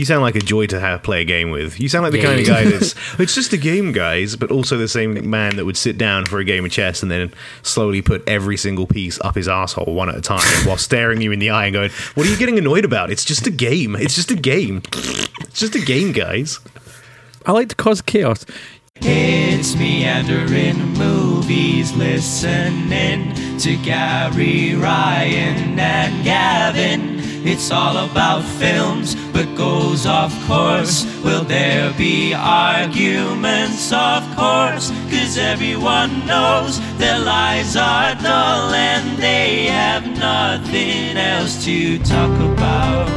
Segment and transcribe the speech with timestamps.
[0.00, 1.78] You sound like a joy to have play a game with.
[1.78, 4.78] You sound like the kind of guy that's it's just a game, guys, but also
[4.78, 8.00] the same man that would sit down for a game of chess and then slowly
[8.00, 11.38] put every single piece up his asshole one at a time while staring you in
[11.38, 13.10] the eye and going, "What are you getting annoyed about?
[13.10, 13.94] It's just a game.
[13.94, 14.80] It's just a game.
[15.42, 16.60] It's just a game, guys."
[17.44, 18.46] I like to cause chaos.
[19.02, 27.19] It's meandering movies, listening to Gary, Ryan, and Gavin.
[27.42, 31.06] It's all about films, but goes off course.
[31.24, 33.90] Will there be arguments?
[33.92, 41.98] Of course, cause everyone knows their lives are dull and they have nothing else to
[42.00, 43.08] talk about.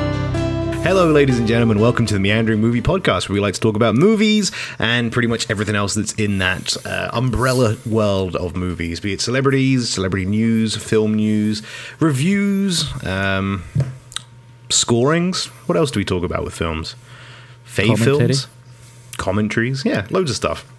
[0.83, 1.79] Hello, ladies and gentlemen.
[1.79, 5.27] Welcome to the Meandering Movie Podcast, where we like to talk about movies and pretty
[5.27, 10.25] much everything else that's in that uh, umbrella world of movies, be it celebrities, celebrity
[10.25, 11.61] news, film news,
[11.99, 13.63] reviews, um,
[14.73, 15.45] scorings.
[15.67, 16.95] What else do we talk about with films?
[17.65, 18.47] Fave films,
[19.17, 19.83] commentaries.
[19.85, 20.69] Yeah, loads of stuff.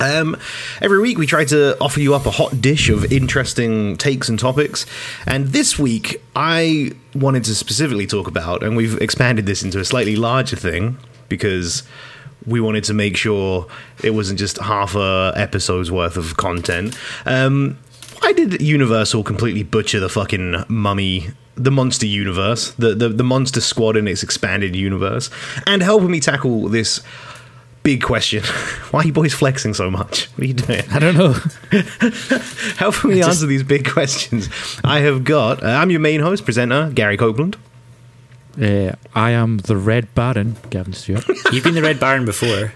[0.00, 0.36] Um,
[0.80, 4.38] every week we try to offer you up a hot dish of interesting takes and
[4.38, 4.84] topics.
[5.26, 9.84] And this week I wanted to specifically talk about, and we've expanded this into a
[9.84, 11.84] slightly larger thing because
[12.46, 13.66] we wanted to make sure
[14.02, 16.98] it wasn't just half a episode's worth of content.
[17.24, 17.78] Um,
[18.20, 21.28] why did Universal completely butcher the fucking mummy?
[21.54, 25.28] The monster universe, the, the the monster squad in its expanded universe,
[25.66, 27.00] and helping me tackle this
[27.82, 28.42] big question.
[28.90, 30.26] Why are you boys flexing so much?
[30.30, 30.82] What are you doing?
[30.90, 31.34] I don't know.
[32.78, 34.48] Helping me answer these big questions.
[34.84, 37.56] I have got, uh, I'm your main host, presenter, Gary Copeland.
[38.60, 41.26] Uh, I am the Red Baron, Gavin Stewart.
[41.52, 42.72] You've been the Red Baron before.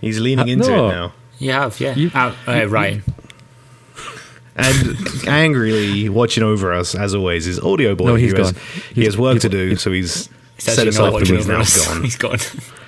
[0.00, 0.88] He's leaning Uh, into no.
[0.88, 1.12] it now.
[1.38, 1.94] You have, yeah.
[1.94, 3.02] You- uh, uh, Ryan.
[4.58, 8.06] And angrily watching over us, as always, is Audio Boy.
[8.06, 8.62] No, he's who has, gone.
[8.94, 11.46] he has work he's- to do, so he's He's set us off, but watching he's
[11.46, 11.86] now us.
[11.86, 12.02] gone.
[12.02, 12.38] He's gone.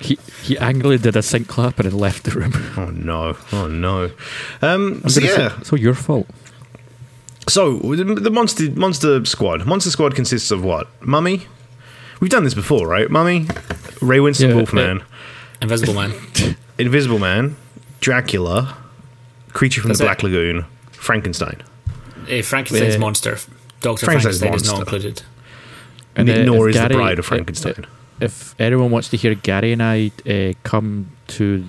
[0.01, 2.51] he he angrily did a sync clap and then left the room.
[2.75, 3.37] Oh no!
[3.53, 4.11] Oh no!
[4.61, 6.27] Um, so gonna say- yeah, so your fault.
[7.47, 9.65] so the the monster monster squad.
[9.65, 10.89] Monster squad consists of what?
[11.01, 11.43] Mummy.
[12.19, 13.09] We've done this before, right?
[13.09, 13.47] Mummy,
[14.01, 15.03] Ray Winstone Yeah, Wolfman,
[15.61, 16.11] Invisible Man.
[16.77, 17.55] Invisible Man,
[18.01, 18.75] Dracula,
[19.53, 20.07] Creature from That's the it.
[20.07, 21.63] Black Lagoon, Frankenstein.
[22.31, 22.99] Uh, Frankenstein's Yeah.
[22.99, 23.37] monster.
[23.81, 25.21] Doctor Frankenstein's Frankenstein is not included.
[26.15, 27.85] And, uh, nor if is Gary- the Bride of if- Frankenstein.
[28.19, 31.65] If anyone wants to hear Gary and I uh, come to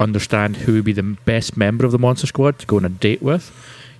[0.00, 2.88] understand who would be the best member of the Monster Squad to go on a
[2.88, 3.52] date with,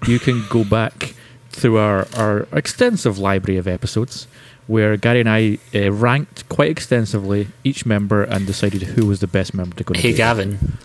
[0.06, 1.15] you can go back
[1.50, 4.26] through our, our extensive library of episodes
[4.66, 9.26] where Gary and I uh, ranked quite extensively each member and decided who was the
[9.26, 10.16] best member to go on a Hey, date.
[10.19, 10.78] Gavin.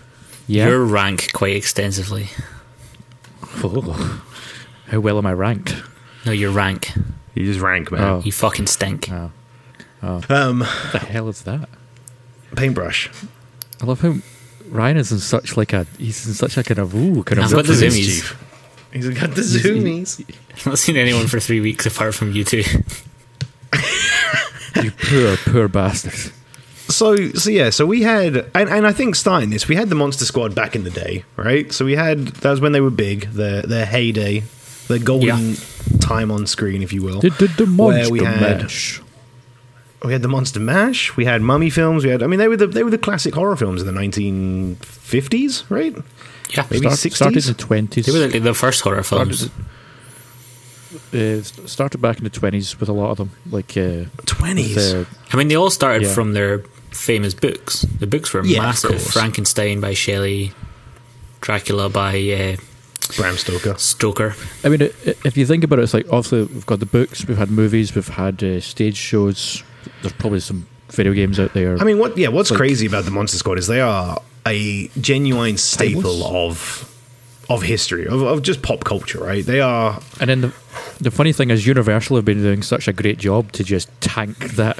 [0.47, 0.68] Yeah.
[0.68, 2.30] Your rank quite extensively.
[3.64, 4.22] Oh.
[4.93, 5.75] How well am I ranked?
[6.23, 6.91] No, your rank.
[7.33, 8.03] You just rank, man.
[8.03, 8.21] Oh.
[8.23, 9.09] You fucking stink.
[9.11, 9.31] Oh.
[10.29, 11.67] Um, What the hell is that?
[12.55, 13.09] paintbrush.
[13.81, 14.13] I love how
[14.69, 17.45] Ryan is in such like a he's in such a kind of ooh kind of
[17.45, 17.95] I've got the zoomies.
[17.95, 18.39] chief.
[18.93, 20.23] He's got the zoomies.
[20.55, 22.57] I've not seen anyone for three weeks apart from you two.
[24.83, 26.31] you poor poor bastard.
[26.89, 29.95] So, so yeah, so we had, and, and I think starting this, we had the
[29.95, 31.71] Monster Squad back in the day, right?
[31.71, 34.43] So we had that was when they were big, their their heyday,
[34.88, 35.55] their golden Yeah.
[35.99, 37.19] time on screen, if you will.
[37.21, 39.01] The, the, the Where we had- mash.
[40.05, 42.57] We had the Monster Mash, we had Mummy films, we had, I mean, they were
[42.57, 45.95] the they were the classic horror films of the 1950s, right?
[46.49, 46.66] Yeah.
[46.69, 47.47] Maybe Start, started 60s?
[47.47, 48.05] in the twenties.
[48.07, 49.49] They were like the first horror films.
[51.13, 54.75] uh, started back in the twenties with a lot of them, like uh, 20s.
[54.75, 56.13] the, I mean, they all started Yeah.
[56.13, 56.59] from their
[56.91, 57.81] famous books.
[57.99, 59.01] The books were Yeah, massive.
[59.01, 60.51] Frankenstein by Shelley,
[61.41, 62.16] Dracula by
[62.57, 62.57] uh,
[63.18, 63.75] Bram Stoker.
[63.78, 64.36] Stoker.
[64.64, 66.86] I mean, i- i- if you think about it, it's like obviously we've got the
[66.86, 69.64] books, we've had movies, we've had uh, stage shows.
[70.02, 71.78] There's probably some video games out there.
[71.80, 72.18] I mean, what?
[72.18, 76.31] Yeah, what's Like- crazy about the Monster Squad is they are a genuine staple Timeless.
[76.84, 76.92] of
[77.49, 79.45] of history of, of just pop culture, right?
[79.45, 80.53] They are And then the
[81.01, 84.37] the funny thing is, Universal have been doing such a great job to just tank
[84.55, 84.77] that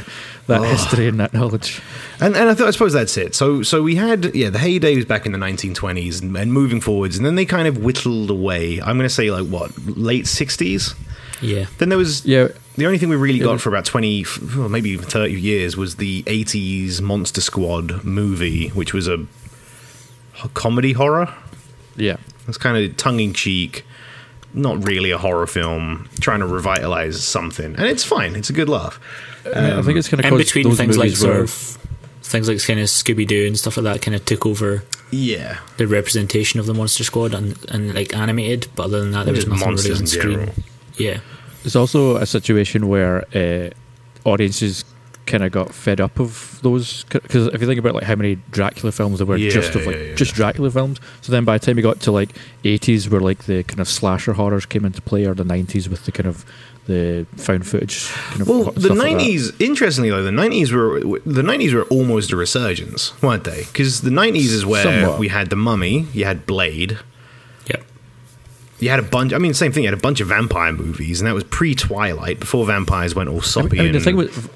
[0.47, 0.63] that Oh.
[0.63, 1.81] history and that knowledge.
[2.22, 3.36] And, and I, thought, I suppose that's it.
[3.36, 6.80] So so we had yeah the heyday was back in the 1920s and, and moving
[6.81, 8.80] forwards, and then they kind of whittled away.
[8.80, 10.95] I'm going to say like what late 60s.
[11.42, 11.66] Yeah.
[11.80, 14.25] Then there was Yeah, the only thing we really got but- for about 20,
[14.56, 19.25] well, maybe even 30 years was the 80s Monster Squad movie, which was a
[20.54, 21.33] comedy horror.
[21.98, 22.18] yeah.
[22.48, 23.86] It's kind of tongue in cheek,
[24.54, 28.36] not really a horror film, trying to revitalize something, and it's fine.
[28.36, 29.00] It's a good laugh.
[29.45, 31.78] I think it's kind of In between those things like sort of
[32.22, 35.60] things like kind of Scooby Doo and stuff like that kind of took over Yeah,
[35.78, 39.34] the representation of the Monster Squad and, and like animated, but other than that, there
[39.34, 40.34] was Just nothing really monsters on in screen.
[40.40, 40.54] general.
[40.98, 41.19] Yeah,
[41.66, 43.69] it's also a situation where uh,
[44.30, 44.86] audiences
[45.25, 48.36] kind of got fed up of those because if you think about like how many
[48.52, 50.16] Dracula films there were just of like yeah, yeah.
[50.16, 52.30] just Dracula films, so then by the time you got to like
[52.64, 56.06] 80s where like the kind of slasher horrors came into play, or the 90s with
[56.06, 56.46] the kind of
[56.86, 58.10] the found footage.
[58.12, 59.54] Kind of Well, stuff the like nineties.
[59.62, 63.62] interestingly, though, the nineties were the nineties were almost a resurgence, weren't they?
[63.64, 65.18] Because the nineties is where Somewhat.
[65.19, 67.00] we had the Mummy, you had Blade,
[67.68, 67.84] Yep.
[68.80, 69.31] you had a bunch.
[69.31, 69.84] I mean, same thing.
[69.84, 73.30] You had a bunch of vampire movies, and that was pre Twilight, before vampires went
[73.30, 73.80] all soppy.
[73.80, 74.50] I mean, the and- thing with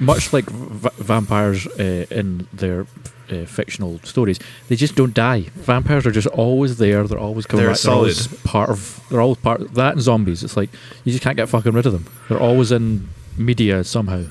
[0.00, 2.86] much like v- vampires uh, in their
[3.30, 5.42] uh, fictional stories, they just don't die.
[5.54, 7.06] Vampires are just always there.
[7.06, 7.82] They're always coming They're back.
[7.82, 9.00] They're always part of.
[9.10, 10.42] They're always part of that and zombies.
[10.42, 10.70] It's like
[11.04, 12.06] you just can't get fucking rid of them.
[12.28, 14.24] They're always in media somehow.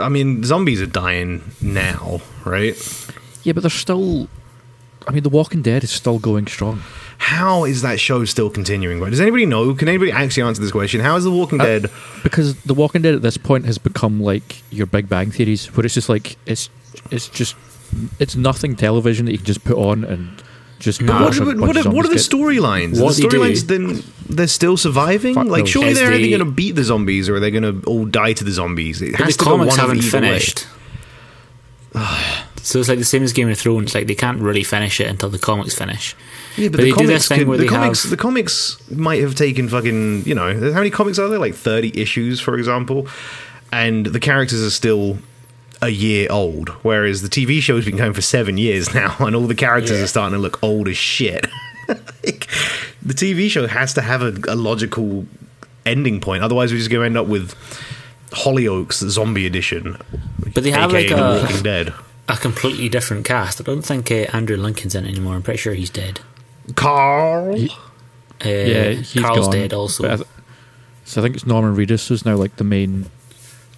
[0.00, 2.76] I mean, zombies are dying now, right?
[3.44, 4.28] Yeah, but they're still.
[5.08, 6.82] I mean, The Walking Dead is still going strong.
[7.16, 9.00] How is that show still continuing?
[9.00, 9.10] Right?
[9.10, 9.74] Does anybody know?
[9.74, 11.00] Can anybody actually answer this question?
[11.00, 11.90] How is The Walking Uh, Dead?
[12.22, 15.84] because The Walking Dead at this point has become like your Big Bang theories, where
[15.84, 16.68] it's just like it's
[17.10, 17.56] it's just
[18.18, 20.42] it's nothing television that you can just put on and
[20.78, 21.14] just No.
[21.14, 22.96] What, watch what, what, are, what are the storylines?
[22.96, 25.34] The storylines then they're still surviving.
[25.34, 27.82] Fuck like surely they're either going to beat the zombies or are they going to
[27.86, 29.00] all die to the zombies?
[29.00, 30.66] It has the to comics one haven't finished.
[32.62, 33.94] so it's like the same as Game of Thrones.
[33.94, 36.14] Like they can't really finish it until the comics finish.
[36.56, 38.16] Yeah, but, But the they do comics, this thing could- where the comics, have- the
[38.16, 41.38] comics might have taken fucking, you know, how many comics are there?
[41.38, 43.06] Like thirty issues, for example,
[43.72, 45.18] and the characters are still
[45.80, 49.46] a year old, whereas the TV show's been going for seven years now, and all
[49.46, 50.04] the characters Yeah.
[50.04, 51.46] are starting to look old as shit.
[51.88, 52.48] like,
[53.02, 55.26] the TV show has to have a, a logical
[55.86, 57.54] ending point, otherwise we're just going to end up with
[58.32, 59.96] Hollyoaks Zombie Edition,
[60.52, 61.94] But they have aka like The a, Walking Dead.
[62.28, 63.60] A completely different cast.
[63.60, 65.34] I don't think uh, Andrew Lincoln's in it anymore.
[65.34, 66.20] I'm pretty sure he's dead.
[66.76, 67.54] Carl.
[67.54, 69.52] Uh, Yeah, he's Carl's gone.
[69.52, 70.04] dead also.
[70.10, 70.28] I th-
[71.04, 73.06] so I think it's Norman Reedus who's now like the main.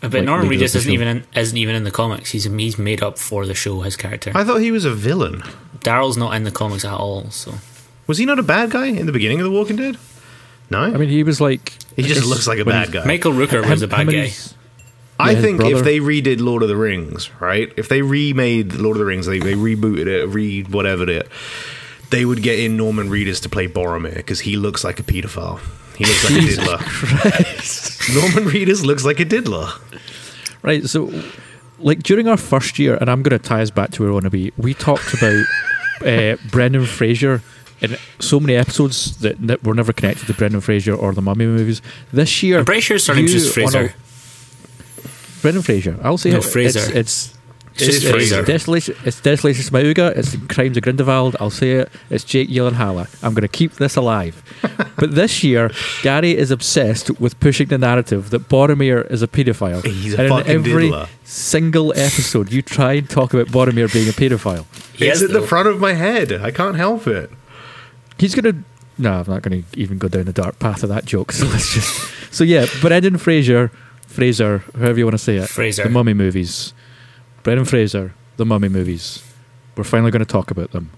[0.00, 0.90] But like, Norman Reedus isn't show.
[0.90, 2.30] even in, isn't even in the comics.
[2.32, 3.80] He's he's made up for the show.
[3.82, 5.42] His character I thought he was a villain.
[5.80, 7.30] Daryl's not in the comics at all.
[7.30, 7.54] So
[8.06, 9.96] Was he not a bad guy in the beginning of The Walking Dead?
[10.70, 11.72] No, I mean, he was like.
[11.96, 13.04] he just looks like a bad guy.
[13.04, 14.26] Michael Rooker was a bad guy.
[14.26, 14.54] his-
[15.20, 17.72] I yeah, his think if they redid Lord of the Rings, right?
[17.76, 21.28] If they remade Lord of the Rings, they, they rebooted it, re whatever it,
[22.10, 25.60] they would get in Norman Reedus to play Boromir because he looks like a pedophile.
[25.96, 26.78] He looks like a diddler.
[28.22, 29.68] Norman Reedus looks like a diddler.
[30.62, 31.12] Right, so
[31.78, 34.14] like during our first year, and I'm going to tie us back to where we
[34.14, 34.52] want to be.
[34.56, 35.44] We talked about
[36.04, 37.42] uh, Brendan Fraser
[37.80, 41.46] in so many episodes that, that were never connected to Brendan Fraser or the Mummy
[41.46, 41.80] movies.
[42.12, 43.94] This year, I'm pretty sure his surname's you just on a- Fraser.
[45.42, 45.98] Brendan Fraser.
[46.02, 46.44] I'll say No, it.
[46.44, 46.80] Fraser.
[46.96, 47.34] It's
[47.74, 48.40] it's, It is Fraser.
[48.40, 50.14] It's Desolation, it's Desolation Smauga.
[50.16, 51.36] It's Crimes of Grindelwald.
[51.40, 51.90] I'll say it.
[52.10, 53.06] It's Jake Gyllenhaal.
[53.22, 54.42] I'm going to keep this alive.
[54.96, 55.70] but this year,
[56.02, 59.84] Gary is obsessed with pushing the narrative that Boromir is a paedophile.
[59.86, 61.08] He's a and fucking in every diddler.
[61.24, 64.66] single episode, you try and talk about Boromir being a paedophile.
[64.94, 66.32] He it's is, at the front of my head.
[66.32, 67.30] I can't help it.
[68.18, 68.62] He's going to.
[68.98, 71.32] No, I'm not going to even go down the dark path of that joke.
[71.32, 72.10] So let's just.
[72.34, 73.72] So yeah, Brendan Fraser,
[74.10, 75.84] Fraser, however you want to say it, Fraser.
[75.84, 76.74] the Mummy movies,
[77.44, 79.22] Brendan Fraser, the Mummy movies.
[79.76, 80.90] We're finally going to talk about them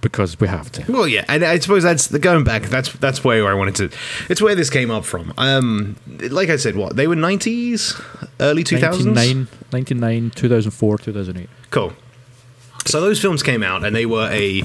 [0.00, 0.84] because we have to.
[0.90, 2.62] Well, yeah, and I suppose that's the going back.
[2.62, 3.98] That's that's where I wanted to.
[4.30, 5.34] It's where this came up from.
[5.36, 8.00] Um, like I said, what they were nineties,
[8.38, 9.16] early two thousands.
[9.16, 11.48] 99, 99, 2004, 2008.
[11.70, 11.92] Cool.
[12.86, 14.62] So those films came out, and they were a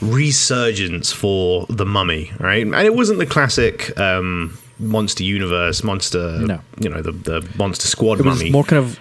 [0.00, 2.64] resurgence for the Mummy, right?
[2.64, 6.60] And it wasn't the classic um, monster universe, monster, No.
[6.80, 8.50] you know, the the monster squad It was Mummy.
[8.50, 8.98] more kind of.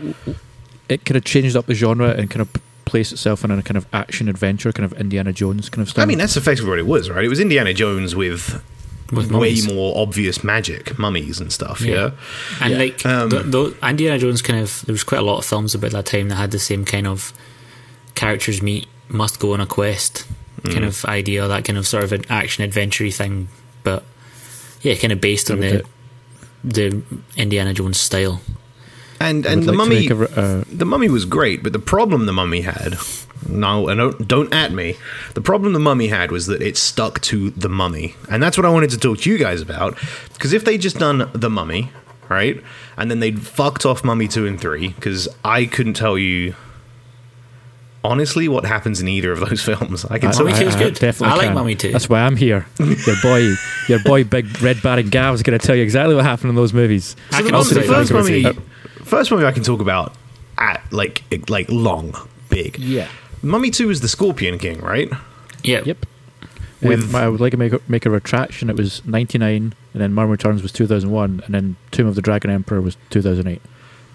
[0.89, 2.49] It kind of changed up the genre and kind of
[2.85, 6.03] placed itself in a kind of action adventure, kind of Indiana Jones kind of style.
[6.03, 7.23] I mean, that's effectively what it was, right?
[7.23, 8.61] It was Indiana Jones with,
[9.11, 9.67] With way mummies.
[9.73, 11.81] more obvious magic, mummies and stuff.
[11.81, 11.93] Yeah.
[11.95, 12.11] Yeah.
[12.61, 12.77] And Yeah.
[12.77, 15.73] like Um, the, the Indiana Jones kind of there was quite a lot of films
[15.73, 17.31] about that time that had the same kind of
[18.15, 20.25] characters meet must go on a quest
[20.63, 20.71] Mm.
[20.73, 23.47] kind of idea, that kind of sort of an action adventure thing,
[23.83, 24.03] but
[24.83, 25.83] yeah, kind of based on the Okay.
[26.63, 27.01] the
[27.35, 28.41] Indiana Jones style.
[29.19, 32.33] And and the like mummy, a uh, the mummy was great, but the problem the
[32.33, 32.97] mummy had.
[33.47, 34.95] No, and don't, don't at me.
[35.33, 38.65] The problem the mummy had was that it stuck to the mummy, and that's what
[38.65, 39.97] I wanted to talk to you guys about.
[40.33, 41.89] Because if they just done the mummy,
[42.29, 42.61] right,
[42.97, 46.55] and then they'd fucked off mummy two and three, because I couldn't tell you
[48.03, 50.05] honestly what happens in either of those films.
[50.05, 50.67] I can Mummy tell Two you.
[50.69, 50.95] is good.
[50.95, 51.55] definitely I like can.
[51.55, 51.91] Mummy Two.
[51.91, 52.65] That's why I'm here.
[52.79, 53.53] Your boy,
[53.87, 56.55] your boy, Big Red Baron Gav is going to tell you exactly what happened in
[56.55, 57.15] those movies.
[57.31, 58.57] I So the, can mum- also the first Mummy mummy,
[59.03, 60.13] first mummy I can talk about
[60.57, 62.13] at like like long,
[62.49, 62.77] big.
[62.79, 63.07] Yeah.
[63.41, 65.09] Mummy two is the Scorpion King, right?
[65.63, 65.81] Yeah.
[65.85, 66.05] Yep.
[66.81, 68.69] With- Um, I would like to make a, make a retraction.
[68.69, 72.51] It was 99, and then Mummy Returns was 2001, and then Tomb of the Dragon
[72.51, 73.61] Emperor was 2008.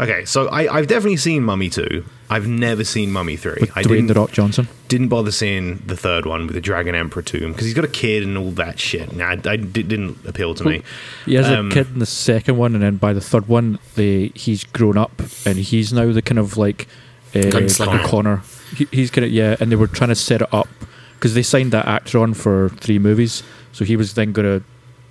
[0.00, 2.04] Okay, so I, I've definitely seen Mummy 2.
[2.30, 3.56] I've never seen Mummy 3.
[3.60, 4.68] With I Dwayne didn't, the Rock Johnson.
[4.86, 7.88] didn't bother seeing the third one with the Dragon Emperor tomb because he's got a
[7.88, 9.12] kid and all that shit.
[9.16, 10.82] Nah, I, I- didn't appeal to me.
[11.26, 13.78] He has Um, a kid in the second one, and then by the third one,
[13.96, 16.86] they he's grown up, and he's now the kind of like
[17.34, 18.04] uh, Gunslinger.
[18.04, 18.42] O'Connor.
[18.76, 20.68] He, he's kind of yeah, and they were trying to set it up
[21.14, 24.64] because they signed that actor on for three movies, so he was then going to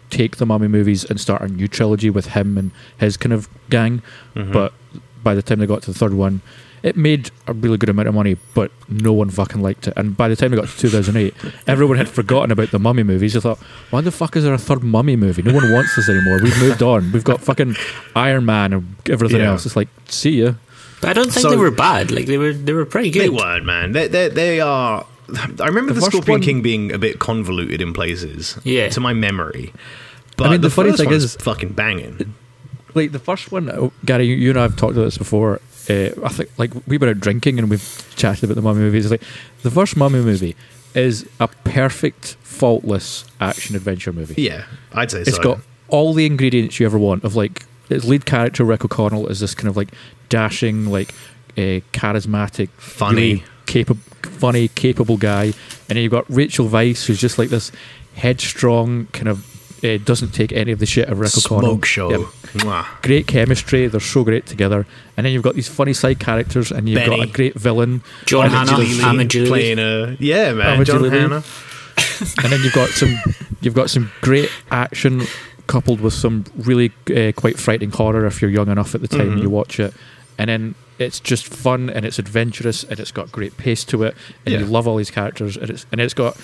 [0.10, 3.48] take the Mummy movies and start a new trilogy with him and his kind of
[3.70, 4.02] gang.
[4.36, 4.52] Mhm.
[4.54, 4.74] But
[5.24, 6.42] by the time they got to the third one,
[6.84, 9.94] it made a really good amount of money, but no one fucking liked it.
[9.98, 11.34] And by the time we got to 2008,
[11.68, 13.34] everyone had forgotten about the Mummy movies.
[13.34, 13.58] They thought,
[13.90, 15.42] why the fuck is there a third Mummy movie?
[15.42, 16.40] No one wants this anymore.
[16.42, 17.12] We've moved on.
[17.12, 17.76] We've got fucking
[18.16, 19.50] Iron Man and everything Yeah.
[19.52, 19.66] else.
[19.66, 20.54] It's like, see ya.
[21.02, 22.12] But I don't think So- they were bad.
[22.12, 23.24] Like they were, they were pretty good.
[23.24, 23.92] They weren't, man.
[23.92, 25.06] They, they, they are.
[25.36, 28.58] I remember The the, Scorpion one- King being a bit convoluted in places.
[28.64, 28.90] Yeah.
[28.90, 29.74] To my memory.
[30.38, 32.34] But I mean, the the, funny thing is- fucking banging.
[32.94, 35.62] Like the first one, Gary, you, you and I have talked about this before.
[35.90, 39.06] Uh, I think like we were out drinking and we've chatted about the Mummy movies.
[39.06, 39.24] It's like
[39.64, 40.56] the first Mummy movie
[40.96, 44.42] is a perfect, faultless action adventure movie.
[44.42, 45.42] Yeah, I'd say It's so.
[45.44, 49.40] got all the ingredients you ever want of like its lead character Rick O'Connell is
[49.42, 49.90] this kind of like
[50.30, 51.14] dashing, like
[51.58, 53.16] uh, charismatic, Funny.
[53.16, 55.54] really capable, funny, capable guy, and
[55.90, 57.72] then you've got Rachel Weisz who's just like this
[58.16, 59.46] headstrong kind of
[59.84, 61.70] uh, doesn't take any of the shit of Rick O'Connell.
[61.72, 62.10] Smoke show.
[62.10, 62.86] Yep.
[63.04, 66.90] Great chemistry, they're so great together, and then you've got these funny side characters, and
[66.90, 70.74] you've got a great villain, John Hannah, Jalili playing a yeah, man.
[70.76, 71.44] Ahmed John Hannah.
[72.44, 73.16] and then you've got some
[73.62, 75.24] you've got some great action
[75.66, 79.38] coupled with some really uh, quite frightening horror if you're young enough at the time
[79.38, 79.42] Mhm.
[79.42, 79.94] you watch it
[80.38, 84.16] and then it's just fun and it's adventurous and it's got great pace to it
[84.46, 84.60] and Yeah.
[84.62, 86.36] you love all these characters and it's and it's got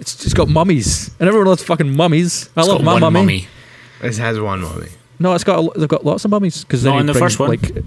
[0.00, 3.00] it's just got mummies and everyone loves fucking mummies I It's love got my one
[3.02, 3.20] mummy.
[3.20, 3.48] mummy.
[4.02, 4.88] It has one mummy.
[5.18, 7.50] no it's got a, they've got lots of mummies because Not in the first one?
[7.50, 7.84] like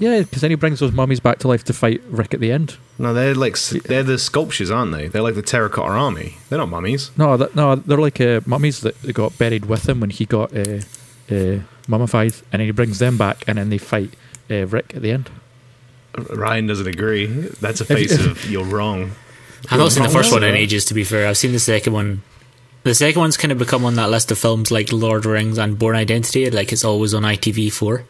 [0.00, 2.50] yeah because then he brings those mummies back to life to fight Rick at the
[2.52, 3.56] end No, they're like
[3.90, 5.06] they're the sculptures, aren't they?
[5.08, 6.36] They're like the terracotta army.
[6.48, 7.12] They're not mummies.
[7.16, 10.24] No, that, no, they're like uh, mummies that that got buried with him when he
[10.26, 10.80] got uh,
[11.30, 14.10] uh, mummified, and then he brings them back, and then they fight
[14.50, 15.30] uh, Rick at the end.
[16.30, 17.26] Ryan doesn't agree.
[17.26, 19.12] That's a face of you're wrong.
[19.70, 20.84] I've not seen the first one in ages.
[20.86, 22.22] To be fair, I've seen the second one.
[22.84, 25.30] The second one's kind of become on that list of films like Lord of the
[25.30, 26.50] Rings and Bourne Identity.
[26.50, 28.04] Like it's always on ITV4.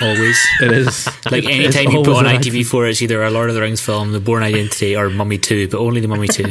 [0.00, 0.46] Always.
[0.62, 3.54] It is Like It's anytime you put always on ITV4, it's either a Lord of
[3.54, 6.44] the Rings film, The Bourne Identity, or Mummy 2, but only the Mummy 2.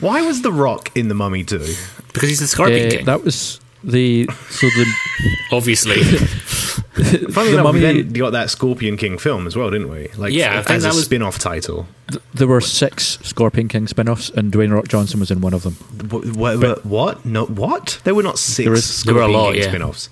[0.00, 1.66] Why was The Rock in the Mummy Two?
[2.12, 3.04] Because he's the Scorpion Uh, King.
[3.06, 4.86] that was the so the
[5.52, 5.96] obviously.
[7.30, 10.08] Funny The enough, Mummy- we then got that Scorpion King film as well, didn't we?
[10.16, 11.86] Like, Yeah, I as a that was- spin-off title.
[12.34, 15.74] there were six Scorpion King spin-offs, and Dwayne Rock Johnson was in one of them.
[16.08, 16.56] What?
[16.58, 16.86] What?
[16.86, 17.24] what?
[17.26, 18.00] No, what?
[18.04, 19.68] There were not six There was- there were a Scorpion lot, King yeah.
[19.68, 20.08] spin-offs.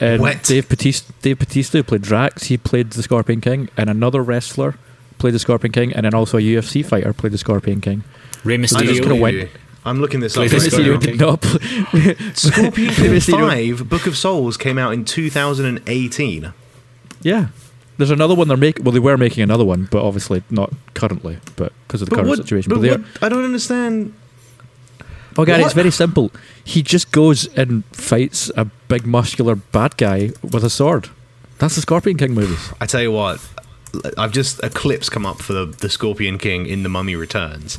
[0.00, 0.42] And What?
[0.42, 2.44] Dave Batista, Dave Batista played Drax.
[2.44, 4.76] He played the Scorpion King, and another wrestler
[5.18, 8.02] played the Scorpion King, and then also a UFC fighter played the Scorpion King.
[8.44, 9.20] Rey I just kinda Mysterio.
[9.20, 9.48] went-
[9.84, 10.50] I'm looking this up.
[10.50, 11.44] Right did not.
[12.34, 16.52] Scorpion King 5 Book of Souls came out in 2018.
[17.22, 17.48] Yeah.
[17.96, 18.84] There's another one they're making.
[18.84, 22.28] Well, they were making another one, but obviously not currently, but because of the current
[22.28, 22.70] what, situation.
[22.70, 23.22] but But, what.
[23.22, 24.14] I don't understand.
[25.36, 26.30] Oh, Gary, it's very simple.
[26.64, 31.10] He just goes and fights a big muscular bad guy with a sword.
[31.58, 32.72] That's the Scorpion King movies.
[32.80, 33.40] I tell you what,
[34.16, 37.78] I've just a clips come up for the, the Scorpion King in The Mummy Returns.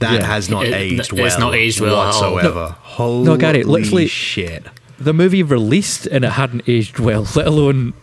[0.00, 0.26] That Yeah.
[0.26, 1.38] has not It- aged it's well.
[1.40, 2.74] not aged well whatsoever.
[2.82, 4.64] Holy No, Gary, literally- shit.
[4.98, 7.94] The movie released and it hadn't aged well, let alone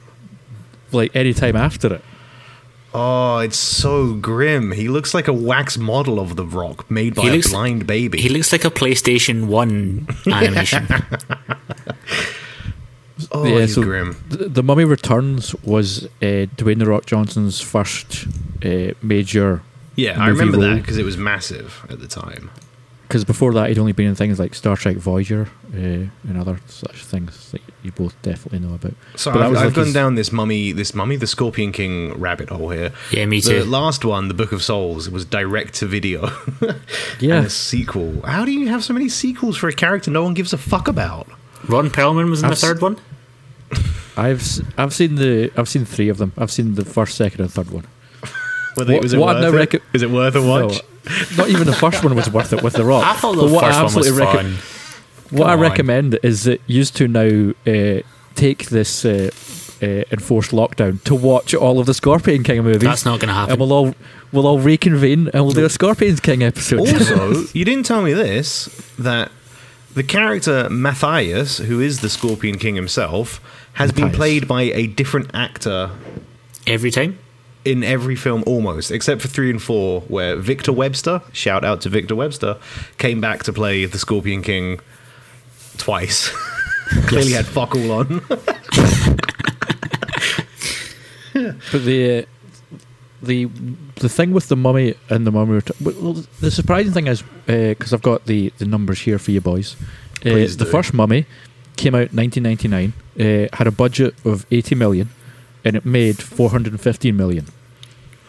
[0.91, 2.03] like any time after it.
[2.93, 4.71] Oh, it's so grim.
[4.71, 7.85] He looks like a wax model of The Rock made by He a looks- blind
[7.85, 8.19] baby.
[8.21, 10.87] He looks like a PlayStation 1 animation.
[13.31, 14.17] oh, Yeah, he's so- grim.
[14.29, 18.25] The, the Mummy Returns was uh, Dwayne the Rock Johnson's first
[18.65, 19.61] uh, major.
[19.97, 22.49] Yeah, I movie remember that because it was massive at the time.
[23.07, 26.59] Because before that, he'd only been in things like Star Trek Voyager uh, and other
[26.67, 28.95] such things that you both definitely know about.
[29.15, 32.13] So But I've, I've like gone his- down this mummy, this mummy, the Scorpion King
[32.19, 32.91] rabbit hole here.
[33.11, 33.59] Yeah, me too.
[33.59, 36.29] The last one, the Book of Souls, was direct to video.
[37.21, 37.37] Yeah.
[37.37, 38.21] and a sequel.
[38.23, 40.89] How do you have so many sequels for a character no one gives a fuck
[40.89, 41.27] about?
[41.69, 42.97] Ron Perlman was in I've the s- third one.
[44.17, 46.33] I've s- I've seen the I've seen three of them.
[46.37, 47.85] I've seen the first, second, and third one.
[48.77, 49.69] Whether What- was it what I'd worth now it?
[49.71, 50.81] recom- Is it worth a watch?
[51.05, 53.03] No, not even the first one was worth it with the Rock.
[53.03, 54.57] I thought the But what I first one was absolutely reco- fun.
[55.37, 55.59] What I on.
[55.59, 58.01] recommend is that you two now uh,
[58.35, 59.29] take this uh,
[59.81, 62.81] uh, enforced lockdown to watch all of the Scorpion King movies.
[62.81, 63.59] That's not going to and happen.
[63.59, 63.95] we'll all
[64.31, 66.79] we'll all reconvene and we'll do a Scorpion King episode.
[66.79, 68.65] also, you didn't tell me this
[68.99, 69.31] that
[69.95, 73.41] The character Mathayus, who is the Scorpion King himself,
[73.73, 75.89] has been played by a different actor
[76.67, 77.17] Every time.
[77.71, 81.89] In every film almost, except for three and four, where Victor Webster, shout out to
[81.89, 82.57] Victor Webster,
[82.97, 84.79] came back to play the Scorpion King
[85.77, 86.29] twice.
[87.07, 88.21] Clearly had fuck all on.
[91.71, 92.25] But the uh,
[93.21, 93.45] the
[93.95, 98.01] the thing with the mummy and the mummy well, the surprising thing is because I've
[98.01, 99.75] got the the numbers here for you boys.
[100.25, 100.65] Uh, the do.
[100.65, 101.25] first mummy
[101.75, 105.09] came out in 1999, uh, had a budget of 80 million,
[105.63, 107.45] and it made 415 million,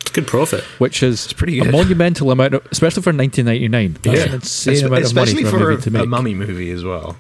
[0.00, 0.62] It's good profit.
[0.78, 3.99] which is pretty a monumental amount, of, especially for 1999.
[4.02, 6.71] That's an insane Es- amount of money especially for, for a a, a mummy movie
[6.71, 7.17] as well.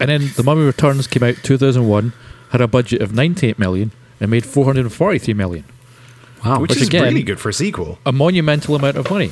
[0.00, 2.12] And then The Mummy Returns came out 2001,
[2.50, 5.64] had a budget of 98 million, and made 443 million.
[6.44, 6.60] Wow.
[6.60, 7.98] Which, which is again- really good for a sequel.
[8.04, 9.30] a monumental amount of money.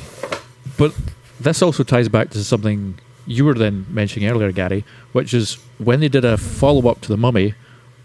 [0.77, 0.95] But
[1.39, 5.99] this also ties back to something you were then mentioning earlier, Gary, which is when
[6.01, 7.53] they did a follow up to the Mummy.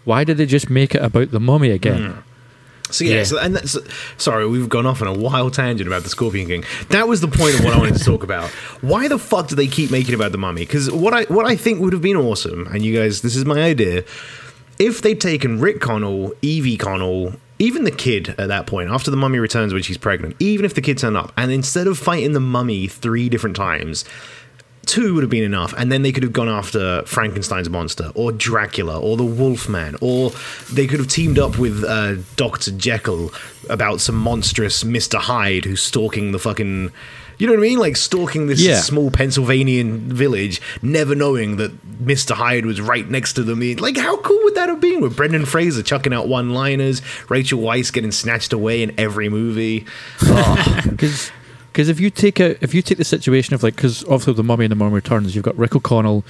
[0.05, 2.11] Why did they just make it about the Mummy again?
[2.13, 2.19] Hmm.
[2.91, 3.23] So yeah, Yeah.
[3.23, 3.77] So, and that's
[4.17, 6.63] sorry, we've gone off on a wild tangent about the Scorpion King.
[6.89, 8.49] That was the point of what I wanted to talk about.
[8.81, 10.61] Why the fuck do they keep making about the mummy?
[10.61, 13.45] Because what I what I think would have been awesome, and you guys, this is
[13.45, 14.03] my idea.
[14.77, 19.17] If they'd taken Rick Connell, Evie Connell, even the kid at that point, after the
[19.17, 22.31] mummy returns when she's pregnant, even if the kid turned up, and instead of fighting
[22.31, 24.05] the mummy three different times,
[24.89, 28.31] two would have been enough, and then they could have gone after Frankenstein's monster, or
[28.31, 30.31] Dracula, or the Wolfman, or
[30.71, 33.31] they could have teamed up with uh, Doctor Jekyll
[33.69, 36.91] about some monstrous Mister Hyde who's stalking the fucking.
[37.37, 37.79] You know what I mean?
[37.79, 38.81] Like stalking this Yeah.
[38.81, 41.71] small Pennsylvanian village, never knowing that
[42.03, 42.31] Mr.
[42.35, 43.61] Hyde was right next to them.
[43.77, 44.99] Like, how cool would that have been?
[44.99, 49.85] With Brendan Fraser chucking out one liners, Rachel Weisz getting snatched away in every movie.
[50.21, 50.97] Oh,
[51.79, 54.43] Because if you take a if you take the situation of like because obviously the
[54.43, 56.25] Mummy and the Mummy Returns, you've got Rick O'Connell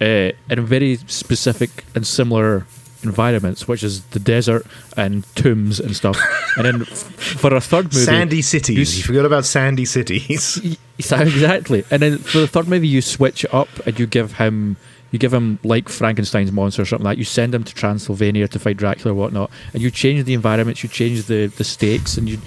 [0.00, 2.66] uh, in very specific and similar
[3.02, 6.16] environments, which is the desert and tombs and stuff.
[6.56, 8.88] and then f- for a third movie, Sandy you Cities.
[8.92, 10.78] s- You forgot about Sandy Cities.
[11.00, 11.84] So- exactly.
[11.90, 14.78] And then for the third movie, you switch up and you give him,
[15.10, 17.18] you give him like Frankenstein's monster or something like that.
[17.18, 20.82] You send him to Transylvania to fight Dracula or whatnot, and you change the environments,
[20.82, 22.38] you change the the stakes, and you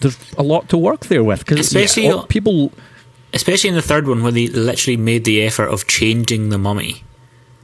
[0.00, 2.72] there's, a lot to work there with because Especially- people.
[3.32, 7.02] Especially in the third one, where they literally made the effort of changing the mummy.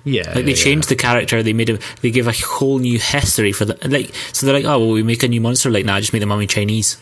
[0.03, 2.99] Yeah, Like they yeah, changed the character, they made him, they give a whole new
[2.99, 4.13] history for the like.
[4.33, 5.71] So they're like, oh well, we make a new monster.
[5.71, 6.97] Like, now, nah, just make the mummy Chinese.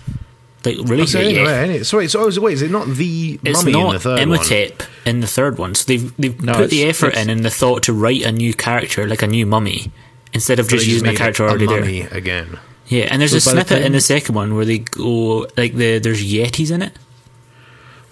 [0.67, 1.07] Like, really?
[1.07, 1.49] So, Yeah.
[1.49, 4.11] anyway, so wait, so, wait, is it not the It's mummy in the not third
[4.19, 4.23] one?
[4.39, 5.75] Imhotep in the third one.
[5.75, 8.53] So they've they've No, put the effort in and the thought to write a new
[8.53, 9.93] character, like a new mummy,
[10.35, 12.09] instead of So just using a character a already there.
[12.13, 12.59] again.
[12.89, 15.47] Yeah, and there's So a by the snippet in the second one where they go
[15.57, 16.93] like the there's yetis in it,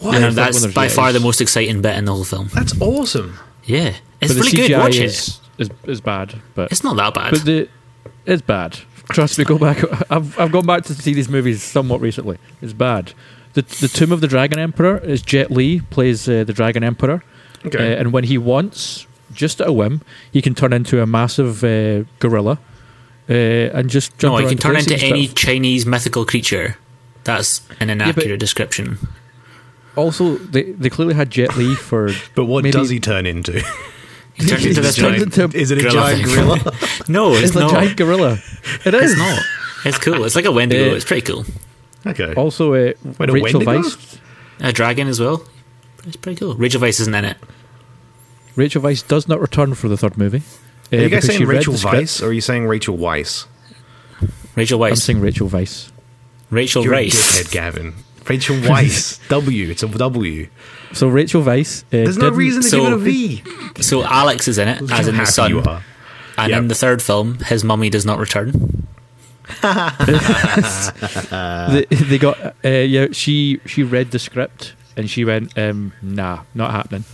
[0.01, 0.15] What?
[0.15, 2.49] and that's one there's by far the most exciting bit in the whole film.
[2.55, 3.39] That's awesome.
[3.65, 4.71] Yeah, it's but really the good.
[4.71, 5.62] CGI Watch is, it.
[5.62, 7.31] is is bad, but It's not that bad.
[7.33, 7.69] but the
[8.27, 8.79] it's bad.
[9.11, 9.79] Trust me, go back.
[10.11, 12.39] I've I've gone back to see these movies somewhat recently.
[12.61, 13.12] It's bad.
[13.55, 17.23] The the Tomb of the Dragon Emperor is Jet Li plays uh, the Dragon Emperor,
[17.65, 17.95] Okay.
[17.95, 21.65] uh, and when he wants, just at a whim, he can turn into a massive
[21.65, 22.59] uh, gorilla,
[23.29, 23.33] uh,
[23.79, 24.35] and just jump.
[24.35, 25.37] no, you can turn into any stuff.
[25.37, 26.77] Chinese mythical creature.
[27.25, 28.99] That's an inaccurate but- description.
[29.97, 32.11] Also, they they clearly had Jet Li for.
[32.35, 33.53] but what maybe- does he turn into?
[34.35, 35.23] He turns into just this giant.
[35.39, 36.59] into- is it a gorilla giant gorilla?
[37.09, 38.39] No, it's, It's a giant gorilla.
[38.85, 39.43] It is It's not.
[39.87, 40.25] It's cool.
[40.25, 40.91] It's like a Wendigo.
[40.93, 41.45] Uh, it's pretty cool.
[42.05, 42.35] okay.
[42.35, 43.89] Also, uh, Wait, a Rachel Wendigo?
[43.89, 44.19] Weisz.
[44.61, 45.45] A dragon as well.
[46.07, 46.55] It's pretty cool.
[46.57, 47.37] Rachel Weisz isn't in it.
[48.57, 50.43] Rachel Weisz does not return for the third movie.
[50.92, 51.96] Uh, are you guys saying Rachel the script.
[52.05, 53.46] Weisz or are you saying Rachel Weisz?
[54.55, 54.92] Rachel Weiss.
[54.92, 55.90] I'm saying Rachel Weisz.
[56.51, 57.40] Rachel You're Rice.
[57.42, 57.94] dickhead, Gavin.
[58.29, 59.27] Rachel Weisz.
[59.29, 59.70] w.
[59.70, 60.49] It's a W.
[60.92, 61.83] So Rachel Weisz.
[61.85, 63.42] Uh, There's no reason to so- give it a V.
[63.83, 65.51] So Alex is in it, as in the son.
[65.51, 65.83] you are.
[66.38, 66.59] And Yep.
[66.59, 68.87] in the third film, his mummy does not return.
[69.62, 73.07] they, they got uh, yeah.
[73.12, 77.05] She she read the script and she went, um, "Nah, not happening."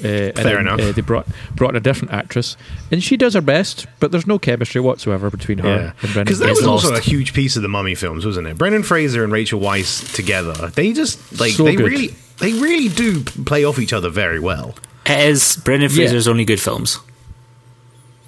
[0.00, 0.80] Uh, Fair then, enough.
[0.80, 2.56] Uh, they brought brought in a different actress,
[2.92, 6.24] and she does her best, but there's no chemistry whatsoever between her Yeah, and Brendan.
[6.24, 8.56] because that It's was also a huge piece of the Mummy films, wasn't it?
[8.56, 11.86] Brendan Fraser and Rachel Weisz together, they just like So they good.
[11.86, 14.76] really, they really do play off each other very well.
[15.06, 15.96] It is Brendan Yeah.
[15.96, 17.00] Fraser's only good films.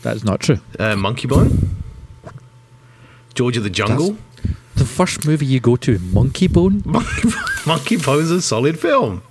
[0.03, 0.59] That's not true.
[0.79, 1.83] Uh, Monkey Bone,
[3.35, 4.17] George of the Jungle,
[4.77, 6.83] The first movie you go to, Monkey Bone.
[6.87, 7.29] Monkey,
[7.67, 9.23] Monkey Bone's a solid film.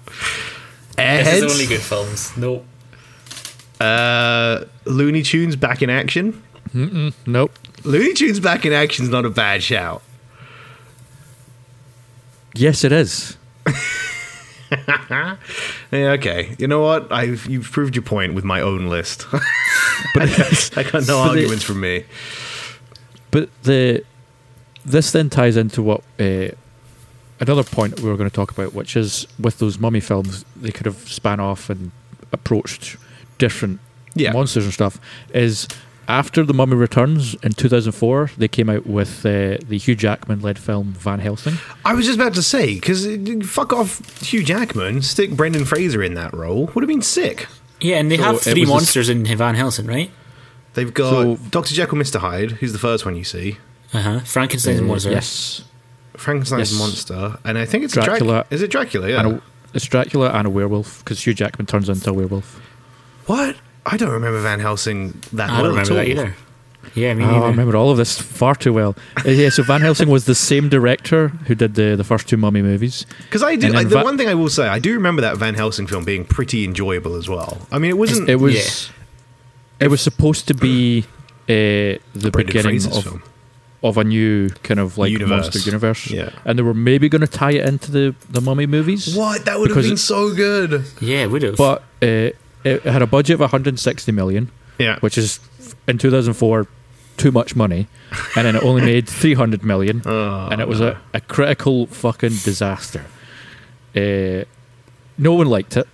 [0.99, 2.35] Airheads, good films.
[2.37, 2.63] No.
[3.79, 6.41] uh, Looney Tunes back in action.
[7.25, 7.51] Nope.
[7.83, 10.01] Looney Tunes back in action is not a bad shout.
[12.55, 13.37] Yes, it is.
[15.91, 16.55] Yeah, okay.
[16.59, 17.11] You know what?
[17.11, 19.25] I've you've proved your point with my own list.
[20.13, 22.03] but I got, I no but the- arguments from me.
[23.31, 24.03] But the
[24.85, 26.49] this then ties into what uh,
[27.39, 30.71] another point we were going to talk about, which is with those mummy films, they
[30.71, 31.91] could have span off and
[32.31, 32.97] approached
[33.37, 33.79] different
[34.15, 34.31] Yeah.
[34.33, 34.99] monsters and stuff.
[35.33, 35.67] Is
[36.07, 40.57] after the Mummy Returns in 2004, they came out with uh, the Hugh Jackman led
[40.57, 41.55] film Van Helsing.
[41.85, 43.07] I was just about to say because
[43.47, 47.47] fuck off Hugh Jackman, stick Brendan Fraser in that role would have been sick.
[47.79, 50.11] Yeah, and they So have three was this- monsters in Van Helsing, right?
[50.73, 53.57] They've got So- Doctor Jekyll, Mister Hyde, who's the first one you see.
[53.93, 54.19] Uh huh.
[54.21, 55.11] Frankenstein's Uh, monster.
[55.11, 55.61] Yes.
[56.19, 56.79] Frankenstein's Yes.
[56.79, 58.17] monster, and I think it's Dracula.
[58.19, 58.45] Dracula.
[58.49, 59.09] Is it Dracula?
[59.09, 59.19] Yeah.
[59.25, 59.41] And a,
[59.73, 62.59] it's Dracula and a werewolf because Hugh Jackman turns into a werewolf.
[63.25, 63.55] what?
[63.85, 65.97] I don't remember Van Helsing that I well don't at remember all.
[65.97, 66.35] that either.
[66.95, 68.95] Yeah, me Oh, I remember all of this far too well.
[69.25, 72.37] Uh, yeah, so Van Helsing was the same director who did the, the first two
[72.37, 73.05] Mummy movies.
[73.23, 73.73] Because I do.
[73.75, 76.03] I, the Va- one thing I will say, I do remember that Van Helsing film
[76.05, 77.57] being pretty enjoyable as well.
[77.71, 78.87] I mean, it wasn't It was
[79.79, 79.85] Yeah.
[79.85, 81.03] it was supposed to be
[81.47, 81.99] uh, the
[82.31, 83.23] Brendan beginning Fraser's of, film.
[83.81, 85.45] Of a new kind of like Universe.
[85.45, 86.11] monster universe.
[86.11, 86.31] Yeah.
[86.45, 89.15] And they were maybe going to tie it into the, the Mummy movies.
[89.15, 89.45] What?
[89.45, 90.83] That would have been it- so good.
[91.01, 91.55] Yeah, would have.
[91.55, 92.31] But uh,
[92.65, 94.99] it had a budget of 160 million, Yeah.
[94.99, 95.39] which is
[95.87, 96.67] in 2004
[97.15, 97.87] too much money,
[98.35, 102.29] and then it only made 300 million, Oh, and it was a, a critical fucking
[102.43, 103.05] disaster.
[103.95, 104.43] Uh,
[105.17, 105.87] no one liked it,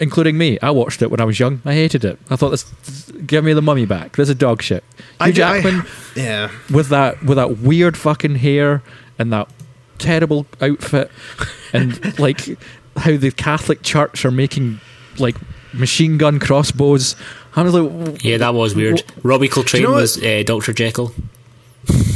[0.00, 0.58] including me.
[0.60, 1.60] I watched it when I was young.
[1.64, 2.18] I hated it.
[2.30, 2.64] I thought this,
[3.26, 4.16] give me the mummy back.
[4.16, 4.84] This is dog shit.
[4.96, 5.82] Hugh I- I- Jackman
[6.16, 6.50] yeah.
[6.72, 8.82] with that with that weird fucking hair
[9.18, 9.48] and that
[9.98, 11.10] terrible outfit,
[11.72, 12.40] and like
[12.96, 14.80] how the Catholic Church are making
[15.18, 15.36] like
[15.72, 17.16] machine gun crossbows.
[17.54, 19.02] I was like, yeah, that was weird.
[19.22, 21.12] Robbie Coltrane know was uh, Doctor Jekyll.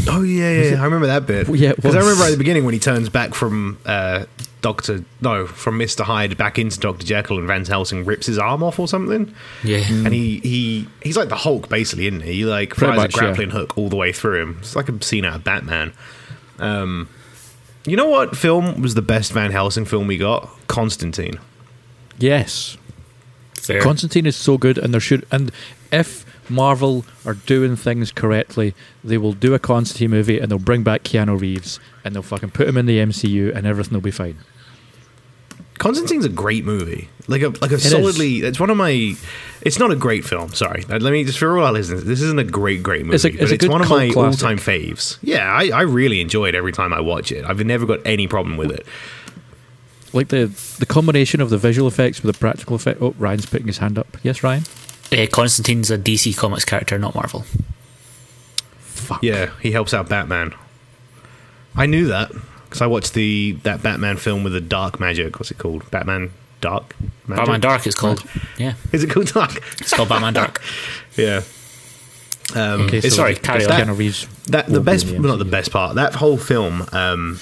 [0.09, 0.81] Oh yeah, yeah, yeah.
[0.81, 1.49] I remember that bit.
[1.49, 4.25] Yeah, because I remember at the beginning when he turns back from uh,
[4.67, 8.65] Doctor no from Mister Hyde back into Doctor Jekyll and Van Helsing rips his arm
[8.65, 9.33] off or something.
[9.63, 9.87] Yeah.
[9.89, 12.33] And he, he he's like the Hulk basically, isn't he?
[12.33, 13.23] He like Pretty flies much, a yeah.
[13.29, 14.57] grappling hook all the way through him.
[14.59, 15.93] It's like a scene out of Batman.
[16.59, 17.09] Um,
[17.87, 20.49] you know what film was the best Van Helsing film we got?
[20.67, 21.39] Constantine.
[22.19, 22.77] yes,
[23.55, 23.81] Fair.
[23.81, 25.53] Constantine is so good, and there should and
[25.93, 28.75] if Marvel are doing things correctly,
[29.05, 32.51] they will do a Constantine movie and they'll bring back Keanu Reeves and they'll fucking
[32.51, 34.39] put him in the MCU and everything will be fine.
[35.79, 37.09] Constantine's a great movie.
[37.29, 37.91] Like a like a is.
[37.91, 38.39] solidly.
[38.39, 39.15] It's one of my.
[39.63, 40.55] It's not a great film.
[40.55, 42.05] Sorry, let me just for all our listeners.
[42.05, 43.17] This isn't a great great movie.
[43.17, 45.19] It's a- but it's a good one of my all time faves.
[45.23, 47.45] Yeah, I, I really enjoy it every time I watch it.
[47.45, 48.87] I've never got any problem with it.
[50.13, 50.47] Like the
[50.79, 53.03] the combination of the visual effects with the practical effect.
[53.03, 54.17] Oh, Ryan's putting his hand up.
[54.23, 54.63] Yes, Ryan.
[55.13, 57.45] Uh, Constantine's a DC Comics character, not Marvel.
[58.79, 59.23] Fuck.
[59.23, 60.55] Yeah, he helps out Batman.
[61.77, 62.33] I knew that
[62.67, 65.39] because I watched the that Batman film with the dark magic.
[65.39, 65.91] What's it called?
[65.91, 66.95] Batman Dark.
[67.27, 67.45] Magic?
[67.45, 68.25] Batman Dark is called.
[68.59, 69.57] Yeah, Is it called Dark?
[69.81, 70.63] it's called Batman Dark.
[71.17, 71.43] yeah.
[72.55, 73.71] Um, Okay, so sorry, carry on.
[73.73, 74.27] Keanu Reeves.
[74.47, 75.97] That the best, well, not the best part.
[75.97, 77.41] That whole film, um,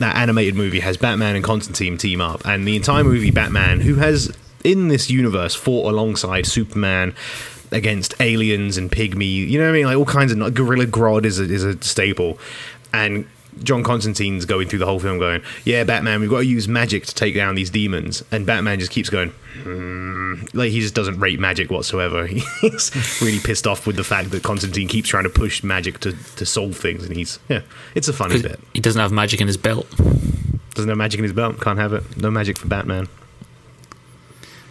[0.00, 3.94] that animated movie has Batman and Constantine team up, and the entire movie, Batman, who
[3.96, 7.14] has in this universe fought alongside Superman
[7.70, 9.86] against aliens and pygmy, you know what I mean?
[9.86, 12.38] Like all kinds of Gorilla Grodd is a, is a staple,
[12.92, 13.26] and
[13.62, 17.06] John Constantine's going through the whole film, going, "Yeah, Batman, we've got to use magic
[17.06, 19.30] to take down these demons," and Batman just keeps going,
[19.62, 22.26] "Hmm." like he just doesn't rate magic whatsoever.
[22.60, 26.12] He's really pissed off with the fact that Constantine keeps trying to push magic to,
[26.36, 27.60] to solve things, and he's yeah,
[27.94, 28.58] it's a funny bit.
[28.74, 29.86] he doesn't have magic in his belt.
[30.74, 32.16] Doesn't have magic in his belt, can't have it.
[32.16, 33.08] No magic for Batman.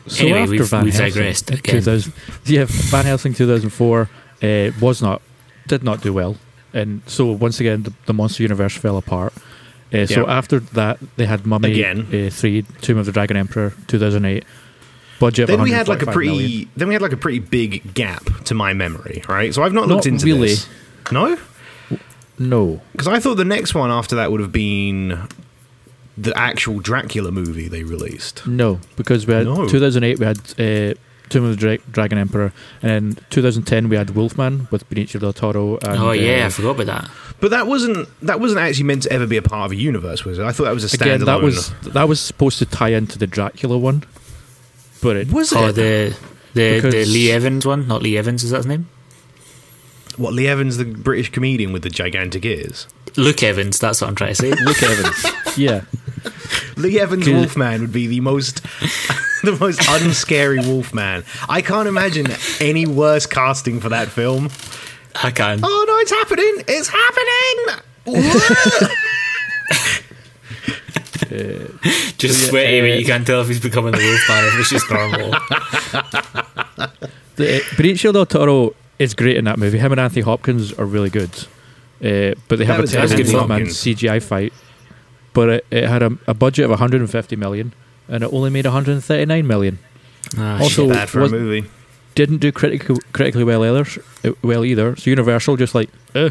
[0.08, 2.14] So Anyway, after we've- Van we've Helsing, digressed again.
[2.46, 4.10] yeah, Van Helsing 2004
[4.42, 5.22] uh, was not,
[5.68, 6.36] did not do well,
[6.74, 9.34] and so once again the, the monster universe fell apart.
[9.94, 10.28] Uh, so Yep.
[10.28, 12.08] after that, they had Mummy Again.
[12.12, 14.44] uh, three, Tomb of the Dragon Emperor, 2008.
[15.20, 15.44] Budget.
[15.44, 16.70] of Then we had like a pretty million.
[16.76, 19.54] then we had like a pretty big gap to my memory, right?
[19.54, 20.48] So I've not Not looked into really.
[20.50, 20.68] this.
[21.12, 21.38] No?
[22.40, 22.82] no.
[22.92, 25.28] Because I thought the next one after that would have been
[26.18, 28.46] the actual Dracula movie they released.
[28.48, 29.68] No, because we had No.
[29.68, 30.94] 2008 we had uh,
[31.34, 35.34] Tomb of the Dra- Dragon Emperor, and then 2010 we had Wolfman with Benicio del
[35.34, 35.78] Toro.
[35.78, 37.12] And, oh yeah, I uh, forgot about that.
[37.42, 40.24] But that wasn't that wasn't actually meant to ever be a part of a universe,
[40.24, 40.46] was it?
[40.46, 41.16] I thought that was a standalone.
[41.16, 44.04] again that was that was supposed to tie into the Dracula one,
[45.02, 45.74] but it was Oh, it?
[45.74, 46.16] the
[46.54, 48.44] the, the Lee Evans one, not Lee Evans.
[48.44, 48.88] Is that his name?
[50.16, 52.86] what Lee Evans, the British comedian with the gigantic ears.
[53.18, 53.80] Luke Evans.
[53.80, 54.52] That's what I'm trying to say.
[54.52, 55.58] Luke Evans.
[55.58, 55.82] Yeah,
[56.78, 58.62] Lee Evans Wolfman would be the most
[59.52, 61.24] the most unscary Wolfman.
[61.50, 62.28] I can't imagine
[62.60, 64.50] any worse casting for that film.
[65.22, 65.60] I can.
[65.62, 66.64] Oh no, it's happening!
[66.68, 67.84] It's happening!
[72.18, 74.90] Just Yeah, sweaty, but you can't tell if he's becoming the Wolfman if it's just
[74.92, 75.34] normal.
[77.36, 79.80] The, Benicio del Toro is great in that movie.
[79.80, 81.32] Him and Anthony Hopkins are really good.
[82.00, 84.54] Uh, but they have That a was terrible Anthony Wolfman CGI fight.
[85.34, 87.74] But it, it had a, a budget of 150 million,
[88.14, 89.80] and it only made 139 million.
[90.38, 90.88] Ah, Also-.
[90.90, 91.68] Bad for was- a movie.
[92.16, 93.86] Didn't do critical, critically well either.
[94.24, 94.96] uh, Well either.
[94.96, 96.30] So Universal just like, eh,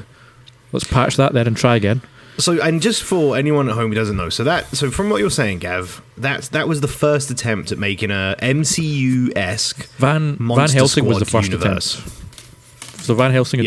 [0.71, 2.03] let's patch that then and try again.
[2.38, 5.21] So, and just for anyone at home who doesn't know, so that so from what
[5.21, 10.37] you're saying, Gav, that's that was the first attempt at making a MCU esque Van
[10.37, 11.99] Van Monster Helsing was the Squad first universe.
[11.99, 13.03] attempt.
[13.05, 13.59] So Van Helsing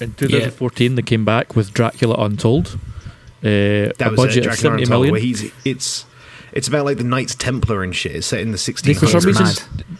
[0.00, 2.78] in 2014, they came back with Dracula Untold.
[3.42, 5.12] Uh, that a was budget it, of Dracula 70 Untold, million.
[5.12, 6.04] where he's it's
[6.52, 8.16] it's about like the Knights Templar and shit.
[8.16, 8.98] It's set in the They, 1600s.
[8.98, 9.46] for some reason,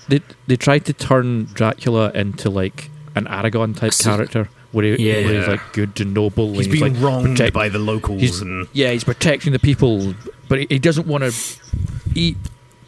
[0.09, 5.25] they, they tried to turn Dracula into like an Aragorn type character, where, he, Yeah.
[5.25, 6.53] where he's like good and noble.
[6.55, 9.59] he's and being like wronged protect- by the locals he's- and yeah, he's protecting the
[9.59, 10.15] people,
[10.49, 11.33] but he, he doesn't want to
[12.15, 12.37] eat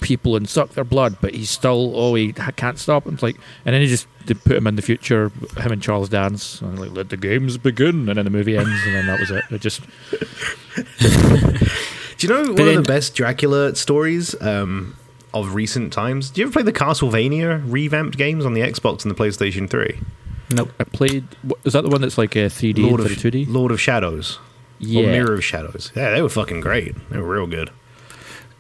[0.02, 1.16] people and suck their blood.
[1.20, 3.14] But he's still oh he ha- can't stop him.
[3.14, 6.08] It's like, and then he just they put him in the future, him and Charles
[6.08, 9.18] Dance, and like let the games begin, and then the movie ends, and then that
[9.20, 9.44] was it.
[9.50, 9.80] It just
[12.18, 14.96] Do you know one But of the best Dracula stories um,
[15.34, 16.30] of recent times?
[16.30, 19.98] Do you ever play the Castlevania revamped games on the Xbox and the PlayStation 3?
[20.54, 20.70] Nope.
[20.78, 21.26] I played.
[21.42, 23.46] what- Is that the one that's like a 3D Lord of, instead of 2D?
[23.52, 24.38] Lord of Shadows.
[24.38, 25.90] Or Yeah, Mirror of Shadows.
[25.96, 26.94] Yeah, they were fucking great.
[27.10, 27.70] They were real good.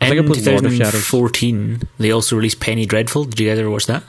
[0.02, 0.92] I think I In played Lord of Shadows.
[0.92, 3.24] 2014, they also released Penny Dreadful.
[3.24, 4.02] Did you guys ever watch that?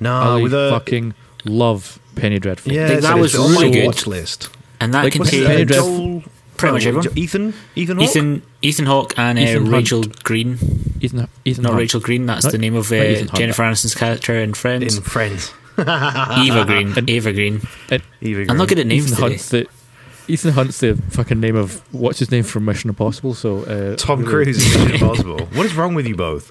[0.00, 2.72] No, I with a fucking love Penny Dreadful.
[2.72, 3.86] yeah, Like, that was on my really good.
[3.86, 4.48] watch list.
[4.80, 5.96] And that Like, what's his contained Penny Dreadful?
[5.98, 7.04] Joel, Oh, pretty much no, everyone.
[7.04, 8.08] Jo- Ethan, Ethan, Hawke?
[8.08, 9.72] Ethan Ethan Hawke and uh, Ethan Hunt.
[9.72, 10.58] Rachel Green.
[11.00, 11.80] Ethan, Ethan Not Hunt.
[11.80, 12.26] Rachel Green.
[12.26, 13.38] That's Not- the name of uh, Ethan Hunt.
[13.40, 14.96] Jennifer Aniston's character in Friends.
[14.96, 15.52] in Friends.
[15.78, 16.94] Eva Green.
[17.08, 17.60] Eva Green.
[17.90, 18.68] And Eva I'm not Green.
[18.68, 19.28] good at names Ethan today.
[19.30, 19.66] Hunt's the
[20.28, 23.34] Ethan Hunt's the fucking name of what's his name from Mission Impossible.
[23.34, 25.46] So uh, Tom Cruise in Mission Impossible.
[25.46, 26.50] What is wrong with you both?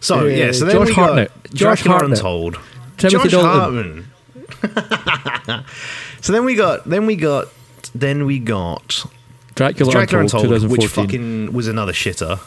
[0.00, 1.42] So Uh, yeah, so then Josh we Hartnett.
[1.42, 2.18] got Josh Hartnett.
[2.18, 2.58] Untold.
[2.96, 4.06] Timothy Josh Dalton.
[4.62, 5.64] Hartman.
[6.20, 7.48] so then we got, then we got,
[7.94, 9.04] then we got
[9.54, 12.38] Dracula, Dracula Untold, Untold, which fucking was another shitter.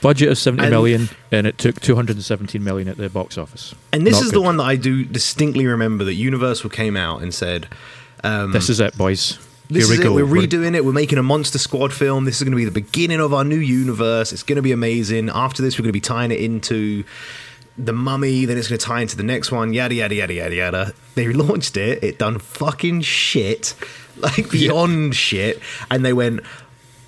[0.00, 3.74] Budget of seventy And- million, and it took 217 million at the box office.
[3.92, 7.22] And this Not is the one that I do distinctly remember that Universal came out
[7.22, 7.68] and said,
[8.24, 9.38] um, This is it, boys.
[9.72, 10.08] This Here is we it.
[10.08, 10.14] go.
[10.14, 10.84] We're We're- redoing it.
[10.84, 12.24] We're making a Monster Squad film.
[12.26, 14.32] This is going to be the beginning of our new universe.
[14.32, 15.30] It's going to be amazing.
[15.32, 17.04] After this, we're going to be tying it into
[17.78, 18.44] the Mummy.
[18.44, 19.72] Then it's going to tie into the next one.
[19.72, 20.92] Yada yada yada yada yada.
[21.14, 22.04] They launched it.
[22.04, 23.74] It done fucking shit,
[24.18, 25.60] like beyond shit.
[25.90, 26.40] And they went,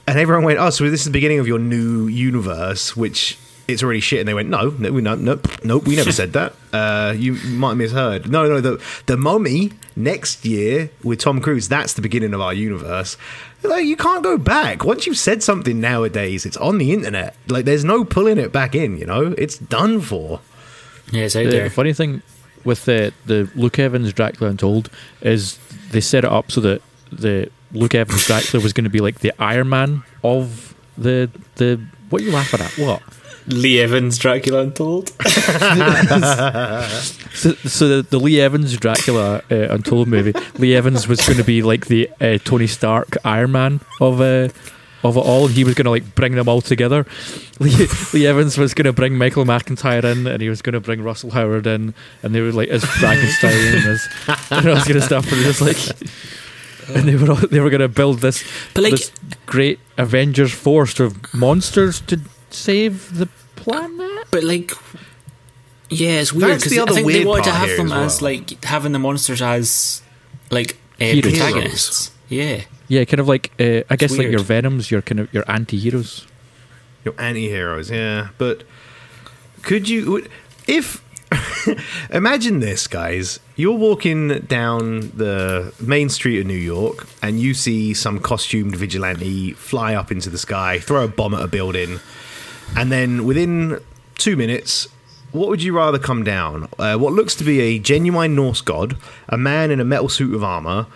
[0.07, 3.39] and everyone went, "Oh, so this is the beginning of your new universe," which.
[3.67, 6.35] It's already shit, and they went, no, no, we no, nope, nope, we never said
[6.35, 6.55] that.
[6.73, 8.31] Uh, you might have misheard.
[8.31, 11.69] No, no, the the Mummy next year with Tom Cruise.
[11.69, 13.17] That's the beginning of our universe.
[13.63, 14.85] Like, you can't go back.
[14.85, 17.35] Once you've said something nowadays, it's on the internet.
[17.49, 18.99] Like there's no pulling it back in.
[18.99, 20.41] You know, it's done for.
[21.11, 21.71] Yeah, it's out The there.
[21.71, 22.21] funny thing
[22.65, 24.91] with the the Luke Evans Dracula Untold
[25.23, 25.59] is
[25.91, 29.21] they set it up so that the Luke Evans Dracula was going to be like
[29.21, 31.81] the Iron Man of the the.
[32.11, 32.71] What are you laughing at?
[32.79, 33.03] What?
[33.47, 35.13] Lee Evans, Dracula Untold.
[37.35, 41.45] So, so the, the Lee Evans Dracula uh, Untold movie, Lee Evans was going to
[41.45, 44.49] be like the uh, Tony Stark Iron Man of uh,
[45.03, 47.05] of it all, and he was going to like bring them all together.
[47.59, 50.81] Lee, Lee Evans was going to bring Michael McIntyre in, and he was going to
[50.81, 54.09] bring Russell Howard in, and they were like as Frankenstein and as
[54.51, 55.77] and all this kind of stuff, and it was like.
[56.87, 58.45] And they were all, they were going to build this
[58.77, 59.11] like- this
[59.47, 62.21] great Avengers force of monsters to
[62.55, 64.27] save the planet.
[64.31, 64.73] But like,
[65.91, 68.65] yeah, it's weird That's because I think they wanted to have them as as like
[68.65, 70.03] having the monsters as
[70.51, 71.23] like uh, Heroes.
[71.23, 72.11] protagonists.
[72.29, 75.45] Yeah, Yeah, kind of like uh, I guess like your Venoms, your kind of your
[75.49, 76.27] anti-heroes.
[77.05, 78.29] Your anti-heroes, yeah.
[78.39, 78.65] But
[79.63, 80.27] could you
[80.67, 81.05] if
[82.11, 83.41] imagine this, guys?
[83.57, 89.53] You're walking down the main street of New York and you see some costumed vigilante
[89.53, 92.01] fly up into the sky, throw a bomb at a building,
[92.77, 93.81] and then within
[94.17, 94.89] 2 minutes
[95.35, 96.69] what would you rather come down?
[96.79, 98.97] Uh, what looks to be a genuine Norse god,
[99.29, 100.87] a man in a metal suit of armor,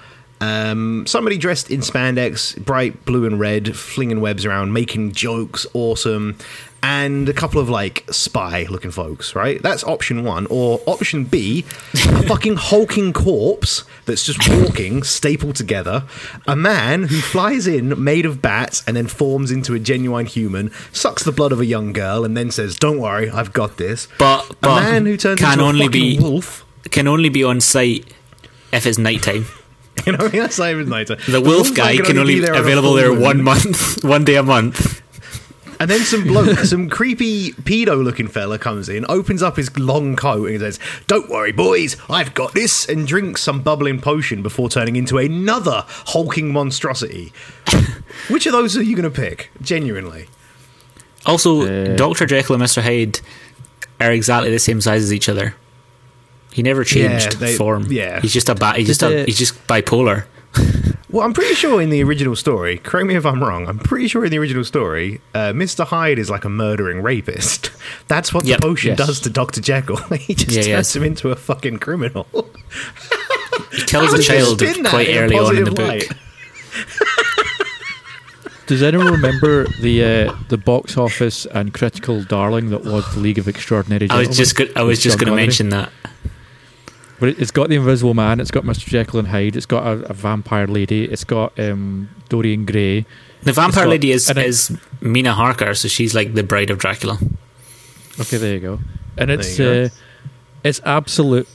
[0.40, 6.38] um, somebody dressed in spandex, bright blue and red, flinging webs around, making jokes, awesome,
[6.82, 9.60] and a couple of like spy looking folks, right?
[9.62, 10.46] That's option one.
[10.48, 11.64] Or option B,
[11.94, 16.04] a fucking hulking corpse that's just walking, stapled together,
[16.46, 20.70] a man who flies in made of bats and then forms into a genuine human,
[20.92, 24.06] sucks the blood of a young girl, and then says, Don't worry, I've got this.
[24.18, 26.64] but A man who turns can into a only fucking be wolf.
[26.90, 28.06] can only be on site
[28.72, 29.46] if it's nighttime.
[30.06, 31.16] You know, I mean, that's not even nighter.
[31.16, 35.02] The wolf guy can only be be available there one month, one day a month.
[35.80, 40.16] And then some bloke, some creepy pedo looking fella comes in, opens up his long
[40.16, 44.68] coat and says, Don't worry, boys, I've got this, and drinks some bubbling potion before
[44.68, 47.32] turning into another hulking monstrosity.
[48.28, 49.50] Which of those are you going to pick?
[49.62, 50.26] Genuinely.
[51.26, 51.62] Also,
[51.92, 53.20] Uh, Doctor Jekyll and Mister Hyde
[54.00, 55.54] are exactly the same size as each other.
[56.52, 57.86] He never changed they- form.
[57.90, 58.20] yeah.
[58.20, 60.24] he's just a ba- he's just a, he's just bipolar.
[61.10, 64.08] Well, I'm pretty sure in the original story, correct me if I'm wrong, I'm pretty
[64.08, 65.86] sure in the original story, uh, Mr.
[65.86, 67.70] Hyde is like a murdering rapist.
[68.08, 68.60] That's what Yep.
[68.60, 68.98] the potion Yes.
[69.06, 69.62] does to Dr.
[69.62, 69.96] Jekyll.
[70.18, 70.96] he just Yeah, turns yes.
[70.96, 72.26] him into a fucking criminal.
[73.72, 75.88] He kills How a child quite early on in the positive book.
[75.88, 76.08] light?
[78.66, 83.38] Does anyone remember the uh, the box office and critical darling that was the League
[83.38, 84.28] of Extraordinary Gentlemen?
[84.28, 84.28] I Gentlemen?
[84.28, 85.90] was just go- I was just going to mention that.
[87.20, 88.86] But it- it's got the Invisible Man, it's got Mr.
[88.86, 93.04] Jekyll and Hyde, it's got a, a vampire lady, it's got um, Dorian Gray.
[93.42, 96.78] The vampire got- lady is it- is Mina Harker, so she's like the bride of
[96.78, 97.18] Dracula.
[98.20, 98.80] Okay, there you go.
[99.16, 99.88] And it's There you uh,
[100.64, 101.48] it's absolute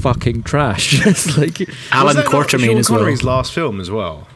[0.00, 1.04] fucking trash.
[1.06, 2.98] it's like Alan that Quartermain Sean as well.
[3.00, 4.26] Connery's last film as well.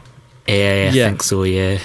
[0.49, 1.09] Yeah, I Yeah.
[1.09, 1.43] think so.
[1.43, 1.79] Yeah.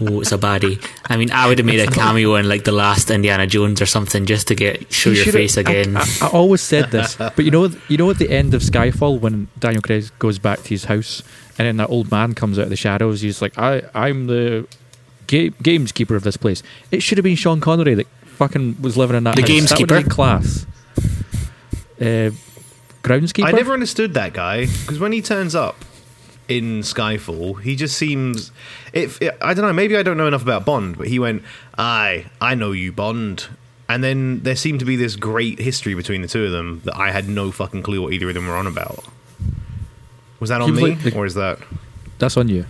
[0.00, 0.84] Oh, it's a baddie.
[1.06, 3.86] I mean, I would have made a cameo in like the last Indiana Jones or
[3.86, 5.96] something just to get show You your should've- face again.
[5.96, 8.62] I, I, I always said this, but you know, you know, at the end of
[8.62, 11.22] Skyfall, when Daniel Craig goes back to his house,
[11.58, 14.66] and then that old man comes out of the shadows, he's like, "I, I'm the
[15.26, 19.16] ga- gameskeeper of this place." It should have been Sean Connery that fucking was living
[19.16, 19.68] in that The house.
[19.70, 20.02] That would gameskeeper?
[20.02, 20.66] been class.
[22.00, 22.30] Uh,
[23.02, 23.46] groundskeeper.
[23.46, 25.76] I never understood that guy because when he turns up
[26.48, 28.50] in Skyfall, he just seems.
[28.92, 31.42] If I don't know, maybe I don't know enough about Bond, but he went,
[31.76, 33.46] "I, I know you, Bond,"
[33.88, 36.96] and then there seemed to be this great history between the two of them that
[36.96, 39.04] I had no fucking clue what either of them were on about.
[40.40, 41.58] Was that on He was me, like the- or is that
[42.18, 42.64] That's on you.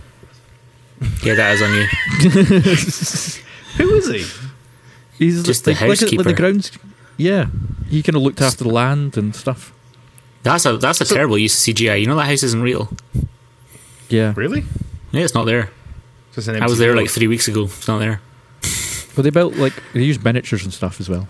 [1.23, 1.85] yeah, that is on you.
[3.77, 4.25] who is he?
[5.17, 6.23] He's Just the like, like, like housekeeper.
[6.23, 6.71] the grounds.
[7.17, 7.47] Yeah,
[7.89, 9.73] he kind of looked after the land and stuff.
[10.43, 11.99] That's a that's a terrible use of CGI.
[11.99, 12.89] You know that house isn't real.
[14.09, 14.33] Yeah.
[14.35, 14.63] Really?
[15.11, 15.69] Yeah, it's not there.
[16.33, 17.63] Just an I was there like three weeks ago.
[17.65, 18.21] It's not there.
[19.15, 21.27] Well, they built like they used miniatures and stuff as well.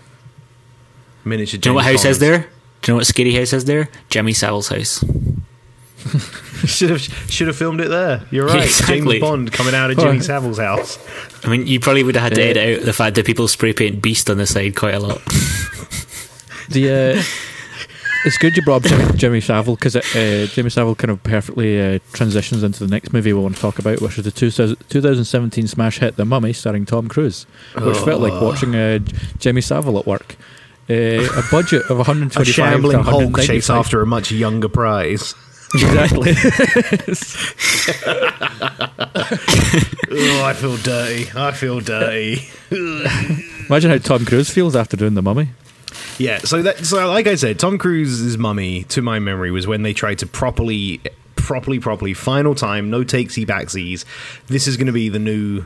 [1.24, 1.58] miniature.
[1.58, 2.20] Do you know what James house is Bonds.
[2.20, 2.38] there?
[2.82, 3.88] Do you know what scary house is there?
[4.10, 5.04] Jimmy Savile's house.
[6.66, 8.22] should have should have filmed it there.
[8.30, 8.64] You're right.
[8.64, 9.18] Exactly.
[9.18, 9.98] James Bond coming out of.
[9.98, 10.98] Jimmy Savile's house.
[11.44, 13.72] I mean, you probably would have had to edit out the fact that people spray
[13.72, 15.20] paint Beast on the side quite a lot.
[16.68, 17.22] The uh,
[18.24, 21.80] it's good you brought up Jimmy, Jimmy Savile because uh, Jimmy Savile kind of perfectly
[21.80, 24.76] uh, transitions into the next movie we want to talk about, which is the 2000,
[24.88, 27.44] 2017 smash hit The Mummy, starring Tom Cruise,
[27.80, 28.98] which felt like watching uh,
[29.38, 30.36] Jimmy Savile at work.
[30.88, 33.46] Uh, a budget of 125 A shambling to Hulk 195.
[33.46, 35.34] chased after a much younger prize.
[35.74, 36.34] Exactly.
[40.12, 41.26] Oh, I feel dirty.
[41.36, 42.48] I feel dirty.
[43.68, 45.50] Imagine how Tom Cruise feels after doing The Mummy.
[46.18, 49.82] Yeah, so that so like I said, Tom Cruise's mummy, to my memory, was when
[49.82, 51.00] they tried to properly,
[51.36, 54.04] properly, properly, final time, no takesy backsies.
[54.46, 55.64] This is going to be the new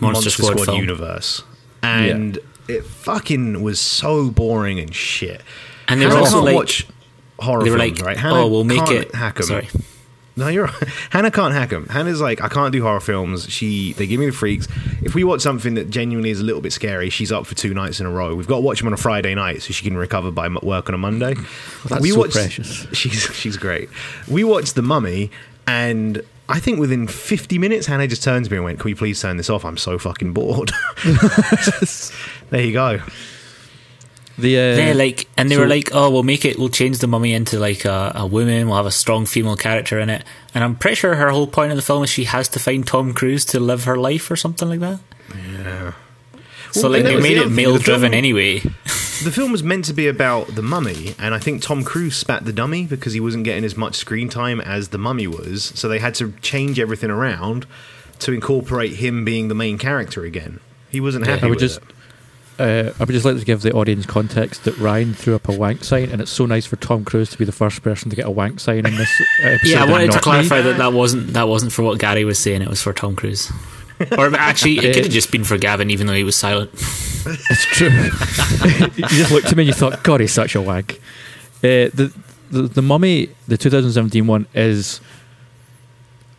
[0.00, 0.78] Monster, Squad, film.
[0.78, 1.42] universe,
[1.82, 5.42] and it fucking was so boring and shit.
[5.88, 6.86] And they were also like, watch
[7.38, 8.16] horror they were films, like, right?
[8.16, 9.14] Hannah oh, we'll make it.
[9.14, 9.46] hack 'em.
[9.46, 9.68] Sorry.
[10.36, 10.88] No, you're right.
[11.10, 11.86] Hannah can't hack them.
[11.86, 13.48] Hannah's like, I can't do horror films.
[13.50, 14.66] She, they give me the freaks.
[15.02, 17.74] If we watch something that genuinely is a little bit scary, she's up for two
[17.74, 18.34] nights in a row.
[18.34, 20.88] We've got to watch them on a Friday night so she can recover by work
[20.88, 21.34] on a Monday.
[21.86, 22.86] That's we so watched, precious.
[22.92, 23.88] She's she's great.
[24.28, 25.30] We watched The Mummy,
[25.66, 28.94] and I think within 50 minutes, Hannah just turned to me and went, "Can we
[28.94, 29.64] please turn this off?
[29.64, 30.70] I'm so fucking bored."
[32.50, 33.00] there you go.
[34.38, 36.58] The uh, Yeah, like, and they so- were like, "Oh, we'll make it.
[36.58, 38.66] We'll change the mummy into like a, a woman.
[38.68, 41.70] We'll have a strong female character in it." And I'm pretty sure her whole point
[41.70, 44.36] of the film is she has to find Tom Cruise to live her life or
[44.36, 45.00] something like that.
[45.34, 45.92] Yeah.
[46.72, 48.62] So Well, like that they made the it other thing, male driven anyway.
[49.22, 52.44] The film was meant to be about the mummy, and I think Tom Cruise spat
[52.44, 55.62] the dummy because he wasn't getting as much screen time as the mummy was.
[55.76, 57.64] So they had to change everything around
[58.18, 60.58] to incorporate him being the main character again.
[60.90, 61.84] He wasn't happy I would with just- it.
[62.62, 65.52] Uh, I would just like to give the audience context that Ryan threw up a
[65.52, 68.14] wank sign, and it's so nice for Tom Cruise to be the first person to
[68.14, 69.68] get a wank sign in this episode.
[69.68, 70.22] yeah, I wanted to not me.
[70.22, 72.62] clarify that that wasn't that wasn't for what Gary was saying.
[72.62, 73.50] It was for Tom Cruise.
[74.16, 76.70] or actually, it could have just been for Gavin, even though he was silent.
[77.24, 77.88] It's true.
[77.88, 81.00] you just looked at me and you thought, God, he's such a wank.
[81.58, 82.12] Uh, the,
[82.50, 85.00] the the Mummy, the 2017 one, is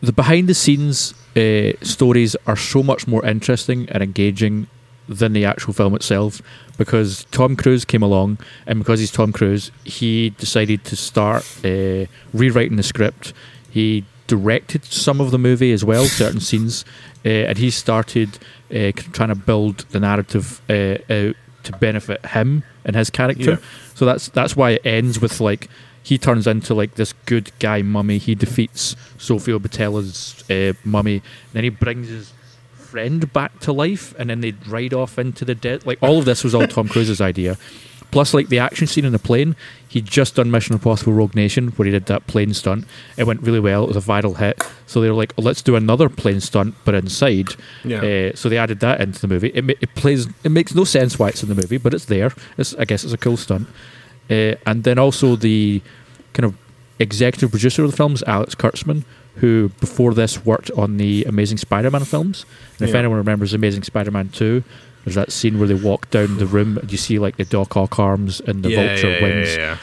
[0.02, 4.68] the behind the scenes uh, stories are so much more interesting and engaging
[5.08, 6.40] than the actual film itself
[6.76, 12.06] because Tom Cruise came along, and because he's Tom Cruise, he decided to start uh,
[12.32, 13.32] rewriting the script.
[13.70, 16.84] He directed some of the movie as well, certain scenes,
[17.24, 18.38] uh, and he started
[18.70, 23.52] uh, trying to build the narrative uh, out to benefit him and his character.
[23.52, 23.56] Yeah.
[23.94, 25.68] So that's that's why it ends with like
[26.02, 28.18] he turns into like this good guy mummy.
[28.18, 32.33] He defeats Sofia Boutella's uh, mummy, and then he brings his
[32.94, 35.84] friend back to life, and then they'd ride off into the dead.
[35.84, 37.58] Like all of this was all Tom Cruise's idea.
[38.12, 39.56] Plus, like the action scene in the plane,
[39.88, 42.84] he'd just done Mission Impossible: Rogue Nation, where he did that plane stunt.
[43.16, 43.82] It went really well.
[43.82, 44.62] It was a viral hit.
[44.86, 48.30] So they were like, oh, "Let's do another plane stunt, but inside." Yeah.
[48.30, 49.50] Uh, so they added that into the movie.
[49.52, 50.28] It, ma- it plays.
[50.44, 52.32] It makes no sense why it's in the movie, but it's there.
[52.56, 53.66] It's, I guess it's a cool stunt.
[54.30, 55.82] Uh, and then also the
[56.34, 56.54] kind of
[57.00, 59.02] executive producer of the film is Alex Kurtzman,
[59.36, 62.46] who before this worked on the Amazing Spider-Man films.
[62.78, 63.00] And if Yeah.
[63.00, 64.62] anyone remembers Amazing Spider-Man two,
[65.04, 67.76] there's that scene where they walk down the room and you see like the Doc
[67.76, 69.56] Ock arms and the yeah, vulture yeah, wings.
[69.56, 69.76] Yeah.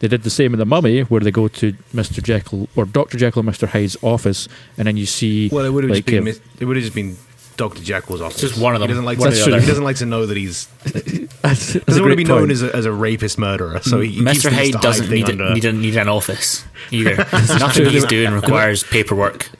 [0.00, 2.22] They did the same in the Mummy, where they go to Mr.
[2.22, 3.68] Jekyll or Doctor Jekyll and Mr.
[3.68, 6.64] Hyde's office, and then you see Well, it would have like, just been mis- it
[6.66, 7.16] would have just been
[7.56, 8.40] Doctor Jekyll's office.
[8.40, 8.88] Just one of them.
[8.88, 11.02] He doesn't like One to, the he doesn't like to know that he's that's,
[11.42, 13.80] that's a doesn't want to great be known as a, as a rapist murderer.
[13.82, 14.50] So he, he keeps Mr.
[14.50, 17.16] things Hyde doesn't need, under- a, need, a, need an office either.
[17.32, 19.50] Nothing he's doing requires paperwork.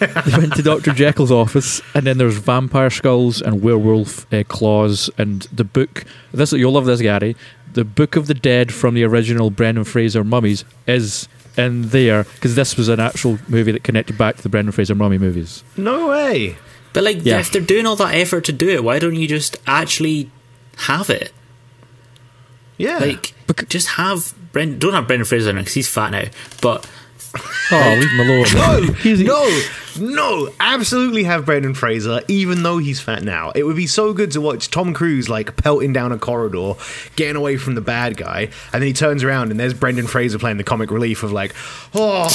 [0.00, 0.92] they went to Dr.
[0.92, 6.04] Jekyll's office, and then there's vampire skulls and werewolf uh, claws, and the book.
[6.32, 7.36] This you'll love this, Gary.
[7.74, 12.54] The Book of the Dead from the original Brendan Fraser Mummies is in there because
[12.54, 15.62] this was an actual movie that connected back to the Brendan Fraser Mummy movies.
[15.76, 16.56] No way.
[16.98, 17.38] But like, Yeah.
[17.40, 20.30] if they're doing all that effort to do it, why don't you just actually
[20.78, 21.32] have it?
[22.76, 22.98] Yeah.
[22.98, 23.34] Like,
[23.68, 24.78] just have Brendan.
[24.78, 26.24] Don't have Brendan Fraser in it because he's fat now.
[26.62, 26.88] But
[27.70, 28.46] Oh, leave him alone.
[28.86, 29.60] no, He's- no,
[30.00, 33.50] no, absolutely have Brendan Fraser, even though he's fat now.
[33.54, 36.74] It would be so good to watch Tom Cruise like pelting down a corridor,
[37.16, 40.38] getting away from the bad guy, and then he turns around and there's Brendan Fraser
[40.38, 41.54] playing the comic relief of like,
[41.94, 42.28] oh,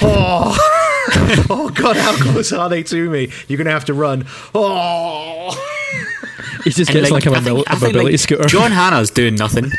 [0.00, 0.56] oh,
[1.50, 3.30] oh God, how close are they to me?
[3.48, 4.26] You're gonna have to run.
[4.54, 5.50] Oh,
[6.64, 8.44] He just and, gets like, a think- mobil- I a mobility like, scooter.
[8.44, 9.70] John Hannah's doing nothing.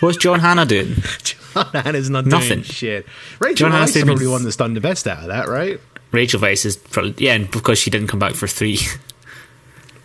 [0.00, 0.94] What's John Hannah doing?
[1.22, 2.48] John Hannah's not Nothing.
[2.48, 3.06] doing shit.
[3.40, 5.28] Rachel John Weisz Hannah's is doing- probably the one that's done the best out of
[5.28, 5.80] that, right?
[6.12, 8.78] Rachel Weisz is probably yeah, and because she didn't come back for three.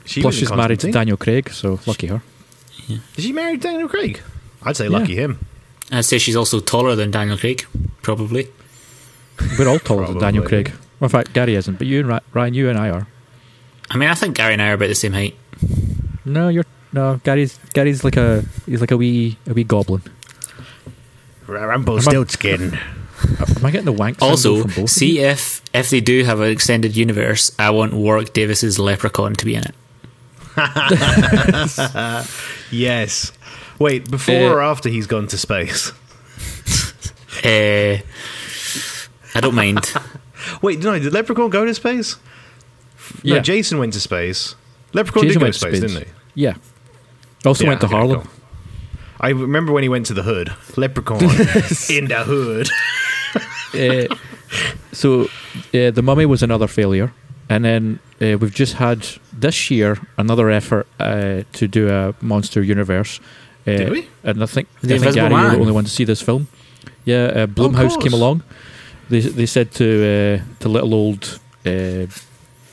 [0.06, 2.22] She Plus, she's married to Daniel Craig, so lucky her.
[2.90, 4.22] Is she married to Daniel Craig?
[4.64, 5.40] I'd say lucky him.
[5.92, 7.66] I'd say she's also taller than Daniel Craig,
[8.02, 8.48] probably.
[9.58, 10.72] We're all taller than Daniel Craig.
[11.00, 13.08] Well, in fact, Gary isn't, but you and Ry- Ryan, you and I are.
[13.90, 15.36] I mean, I think Gary and I are about the same height.
[16.26, 17.20] No, you're no.
[17.24, 20.02] Gary's Gary's like a he's like a wee a wee goblin.
[21.48, 22.78] Rumpelstiltskin.
[23.58, 24.22] Am I getting the wank?
[24.22, 25.26] Also, from both see you?
[25.28, 29.56] if if they do have an extended universe, I want Warwick Davis's Leprechaun to be
[29.56, 29.76] in it.
[32.72, 33.32] Yes.
[33.80, 35.92] Wait, before Uh, or after he's gone to space?
[37.44, 37.98] Uh,
[39.36, 39.80] I don't mind.
[40.62, 42.18] Wait, no, did Leprechaun go to space?
[43.24, 43.42] No, Yeah.
[43.42, 44.56] Jason went to space.
[44.94, 45.92] Leprechaun Jason did go went to to space, space.
[45.94, 46.14] didn't he?
[46.44, 46.56] Yeah.
[47.46, 48.22] Also Yeah, went to okay, Harlem.
[48.22, 48.32] cool.
[49.20, 50.52] I remember when he went to the hood.
[50.78, 51.22] Leprechaun
[51.90, 52.70] in the hood.
[54.12, 54.16] uh,
[54.92, 55.24] so
[55.74, 57.14] uh, the Mummy was another failure,
[57.50, 62.62] and then uh, we've just had this year another effort uh, to do a monster
[62.64, 63.20] universe.
[63.68, 64.08] Uh, Did we?
[64.24, 66.48] And I think, The I think Gary, you're the only one to see this film.
[67.06, 68.44] Yeah, uh, Blumhouse came along.
[69.12, 72.08] They they said to uh, to little old uh,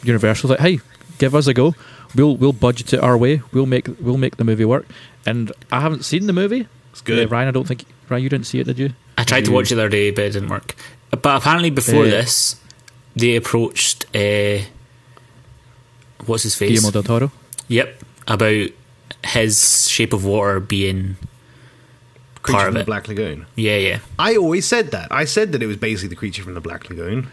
[0.05, 0.79] Universal like, "Hey,
[1.19, 1.75] give us a go.
[2.15, 3.43] We'll we'll budget it our way.
[3.53, 4.87] We'll make we'll make the movie work."
[5.27, 6.67] And I haven't seen the movie.
[6.93, 7.27] It's good.
[7.27, 8.91] Uh, Ryan, I don't think Ryan, you didn't see it, did you?
[9.19, 10.75] I tried to watch it the other day, but it didn't work.
[11.11, 12.57] But apparently, before Uh, this,
[13.17, 14.63] they approached uh,
[16.27, 16.71] what's his face?
[16.71, 17.33] Guillermo del Toro.
[17.69, 18.71] Yep, about
[19.25, 21.17] his Shape of Water being
[22.43, 22.85] Creature from of the.
[22.85, 23.47] Black Lagoon.
[23.57, 23.99] Yeah, yeah.
[24.19, 25.09] I always said that.
[25.11, 27.29] I said that it was basically the creature from the Black Lagoon.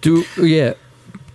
[0.00, 0.74] Do yeah.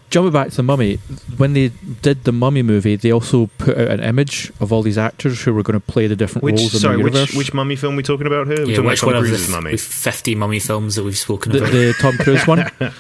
[0.09, 0.97] Jumping back to the Mummy,
[1.37, 1.69] when they
[2.01, 5.53] did the Mummy movie, they also put out an image of all these actors who
[5.53, 7.33] were going to play the different Which roles in the which universe.
[7.33, 8.57] which mummy film we talking about here?
[8.57, 9.71] We're yeah talking which about one Tom of Cruise's the mummy.
[9.71, 11.71] with fifty mummy films that we've spoken the, about?
[11.71, 12.65] the Tom Cruise one.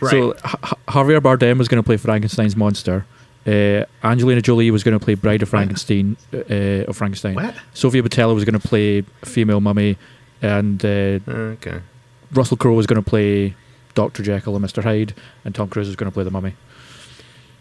[0.00, 0.10] Right.
[0.10, 3.06] So H- H- Javier Bardem was going to play Frankenstein's monster.
[3.46, 6.16] Uh, Angelina Jolie was going to play Bride of Frankenstein.
[6.32, 7.34] Uh, of Frankenstein.
[7.34, 7.54] What?
[7.74, 9.96] Sofia Boutella was going to play female mummy,
[10.40, 11.80] and uh, Okay.
[12.32, 13.54] Russell Crowe was going to play
[13.94, 15.14] Doctor Jekyll and Mister Hyde,
[15.44, 16.54] and Tom Cruise was going to play the mummy.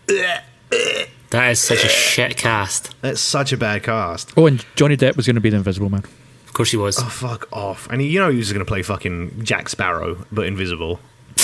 [0.07, 2.93] that is such a shit cast.
[3.01, 4.31] That's such a bad cast.
[4.37, 6.03] Oh, and Johnny Depp was going to be the Invisible Man.
[6.45, 6.99] Of course, he was.
[6.99, 7.87] Oh fuck off!
[7.89, 10.99] And you know he was going to play fucking Jack Sparrow, but invisible.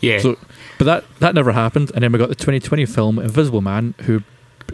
[0.00, 0.36] yeah, So,
[0.78, 4.22] but that that never happened, and then we got the 2020 film Invisible Man, who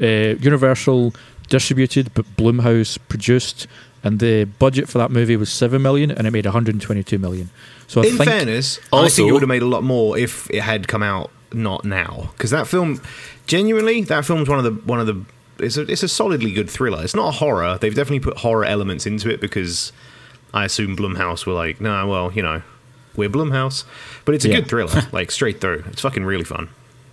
[0.01, 1.15] uh, Universal
[1.49, 3.67] distributed, but Blumhouse produced,
[4.03, 7.51] and the budget for that movie was seven million, and it made 122 million.
[7.87, 10.17] So I In think fairness, I Also- think it would have made a lot more
[10.19, 12.31] if it had come out not now.
[12.37, 13.01] Because that film,
[13.47, 15.23] genuinely, that film's one of the one of the.
[15.59, 17.05] It's a, it's a solidly good thriller.
[17.05, 17.79] It's not a horror.
[17.81, 19.93] They've definitely put horror elements into it because
[20.55, 22.63] I assume Blumhouse were like, no, well, you know,
[23.17, 23.85] we're Blumhouse,
[24.25, 24.57] but it's a Yeah.
[24.57, 25.85] good thriller, like straight through.
[25.89, 26.69] It's fucking really fun.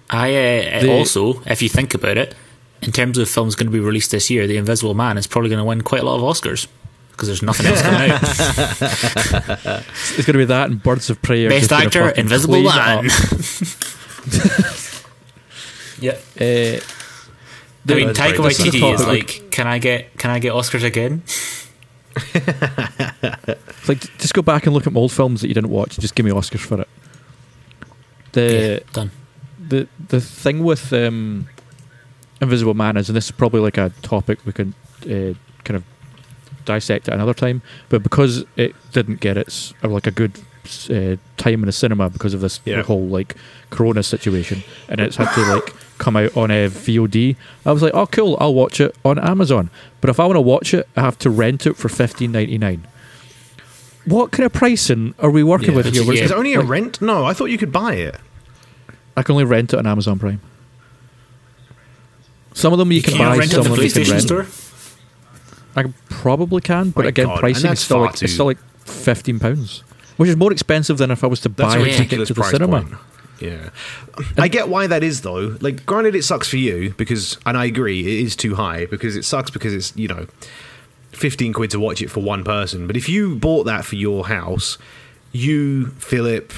[0.10, 2.34] I uh, The- also, if you think about it,
[2.82, 5.50] in terms of films going to be released this year, The Invisible Man is probably
[5.50, 6.68] going to win quite a lot of Oscars
[7.12, 8.22] because there's nothing else coming out.
[10.18, 11.46] it's going to be that and Birds of Prey.
[11.46, 13.04] are Best actor, Invisible Man.
[16.00, 16.80] yeah, Uh,
[17.88, 18.48] I mean, That's Taika right.
[18.50, 21.24] This Waititi is like, can I get can I get Oscars again?
[22.16, 25.96] It's like just go back and look at old films that you didn't watch.
[25.96, 26.90] and Just give me Oscars for it.
[28.34, 29.12] The yeah, done.
[29.60, 31.48] the the thing with um,
[32.42, 35.34] Invisible Man is, and this is probably like a topic we can uh,
[35.64, 35.84] kind of
[36.66, 37.62] dissect at another time.
[37.90, 40.40] But because it didn't get its or like a good
[40.90, 42.84] uh, time in the cinema because of this Yeah.
[42.84, 43.36] whole like
[43.72, 47.36] Corona situation, and it's had to like come out on uh, a VOD.
[47.66, 49.70] I was like, oh cool, I'll watch it on Amazon.
[50.02, 52.58] But if I want to watch it, I have to rent it for fifteen ninety
[52.58, 52.88] nine.
[54.06, 55.76] What kind of pricing are we working Yeah.
[55.76, 56.04] with here?
[56.04, 56.12] Yeah.
[56.14, 57.02] It's Is it only a like, rent?
[57.02, 58.16] No, I thought you could buy it.
[59.16, 60.42] I can only rent it on Amazon Prime.
[62.54, 64.24] Some of them you, can, Can buy, rent some of them you can rent.
[64.24, 64.48] Store?
[65.76, 68.58] I probably can, but My again, God, pricing is still like too- it's still like
[68.86, 69.84] fifteen pounds,
[70.18, 72.34] which is more expensive than if I was to That's buy a a ticket to
[72.34, 72.82] the cinema.
[72.82, 72.94] point.
[73.40, 73.70] Yeah,
[74.38, 75.58] I get why that is though.
[75.62, 79.16] Like, granted, it sucks for you because, and I agree, it is too high because
[79.16, 80.28] it sucks because it's you know,
[81.12, 82.88] fifteen quid to watch it for one person.
[82.88, 84.78] But if you bought that for your house,
[85.32, 86.52] you Philip,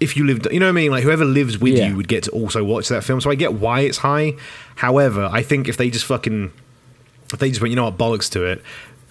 [0.00, 1.88] if you lived, you know what I mean, like whoever lives with Yeah.
[1.88, 3.20] you would get to also watch that film.
[3.20, 4.34] So I get why it's high.
[4.76, 6.52] However, I think if they just fucking,
[7.32, 8.62] if they just went, you know what, bollocks to it.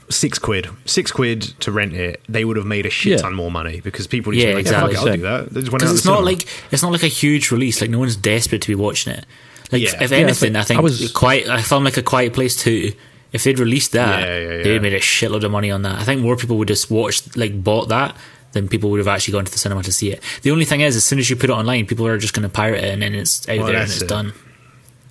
[0.09, 2.21] Six quid, six quid to rent it.
[2.29, 3.17] They would have made a shit Yeah.
[3.17, 5.11] ton more money because people just Yeah, yeah, like, yeah, fuck it, exactly.
[5.11, 5.53] I'll do that.
[5.53, 6.25] They just went out Because it's not cinema.
[6.31, 7.81] like it's not like a huge release.
[7.81, 9.25] Like no one's desperate to be watching it.
[9.71, 9.87] Like Yeah.
[9.89, 11.47] if Yeah, it's anything, I think I was- quiet.
[11.49, 12.93] I found like a Quiet Place two.
[13.33, 14.73] If they'd released that, Yeah, yeah, they yeah.
[14.73, 15.99] would made a shitload of money on that.
[15.99, 18.15] I think more people would just watch like bought that
[18.51, 20.21] than people would have actually gone to the cinema to see it.
[20.43, 22.43] The only thing is, as soon as you put it online, people are just going
[22.43, 24.07] to pirate it and then it's out Well, there and it's it.
[24.07, 24.33] done.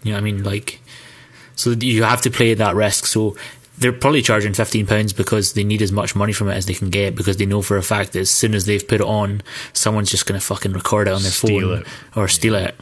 [0.05, 0.43] You know what I mean?
[0.45, 0.81] Like,
[1.57, 3.05] so you have to play that risk.
[3.07, 3.37] So
[3.79, 6.75] they're probably charging fifteen pounds because they need as much money from it as they
[6.75, 9.07] can get because they know for a fact that as soon as they've put it
[9.07, 11.87] on, someone's just going to fucking record it on their Steal phone it.
[12.17, 12.75] or steal it,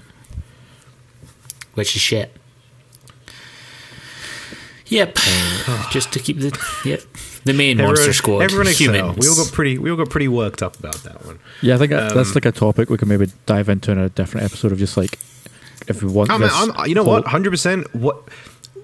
[1.74, 2.36] which is shit.
[4.86, 5.16] Yep,
[5.90, 7.00] just to keep the yep
[7.44, 8.92] the main monster squad Everyone excel.
[8.94, 9.18] humans.
[9.18, 9.78] We all got pretty.
[9.78, 11.38] We all got pretty worked up about that one.
[11.62, 14.08] Yeah, I think Um, that's like a topic we can maybe dive into in a
[14.10, 15.18] different episode of just like
[15.88, 16.30] if we want.
[16.30, 17.26] I'm, this I'm, you know whole- what?
[17.26, 17.92] Hundred percent.
[17.94, 18.28] What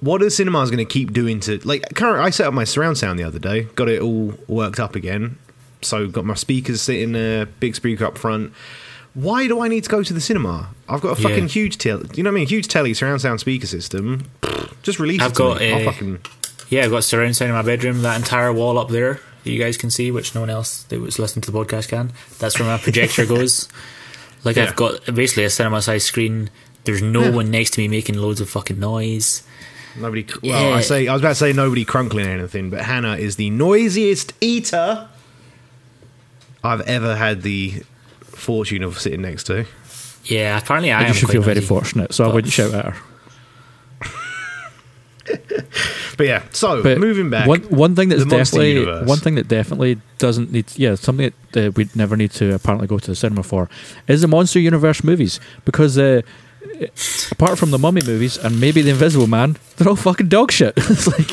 [0.00, 1.94] what are cinemas going to keep doing to like?
[1.94, 3.62] Current, I set up my surround sound the other day.
[3.74, 5.38] Got it all worked up again.
[5.82, 8.52] So got my speakers sitting there, big speaker up front.
[9.14, 10.68] Why do I need to go to the cinema?
[10.88, 11.28] I've got a Yeah.
[11.28, 12.08] fucking huge telly.
[12.14, 12.48] You know what I mean?
[12.48, 14.24] Huge telly, surround sound speaker system.
[14.82, 15.72] Just release I've it got me.
[15.72, 16.18] I'll a- fucking
[16.68, 18.02] Yeah, I've got surround sound in my bedroom.
[18.02, 21.00] That entire wall up there that you guys can see, which no one else that
[21.00, 22.12] was listening to the podcast can.
[22.38, 23.68] That's where my projector goes.
[24.44, 24.64] Like Yeah.
[24.64, 26.50] I've got basically a cinema size screen.
[26.84, 27.30] There's no Yeah.
[27.30, 29.42] one next to me making loads of fucking noise.
[30.00, 30.26] Nobody.
[30.42, 33.50] Well, I say I was about to say nobody crunkling anything, but Hannah is the
[33.50, 35.08] noisiest eater
[36.64, 37.82] I've ever had the
[38.22, 39.66] fortune of sitting next to.
[40.24, 42.84] Yeah, apparently I you should quite feel very fortunate, so I But- wouldn't shout at
[42.86, 42.94] her.
[46.16, 47.46] But yeah, so But moving back.
[47.46, 49.06] one one thing that's definitely Universe.
[49.06, 52.88] one thing that definitely doesn't need yeah something that uh, we'd never need to apparently
[52.88, 53.68] go to the cinema for
[54.08, 56.22] is the monster universe movies because uh,
[57.32, 60.74] apart from the mummy movies and maybe the Invisible Man, they're all fucking dog shit.
[60.76, 61.28] it's like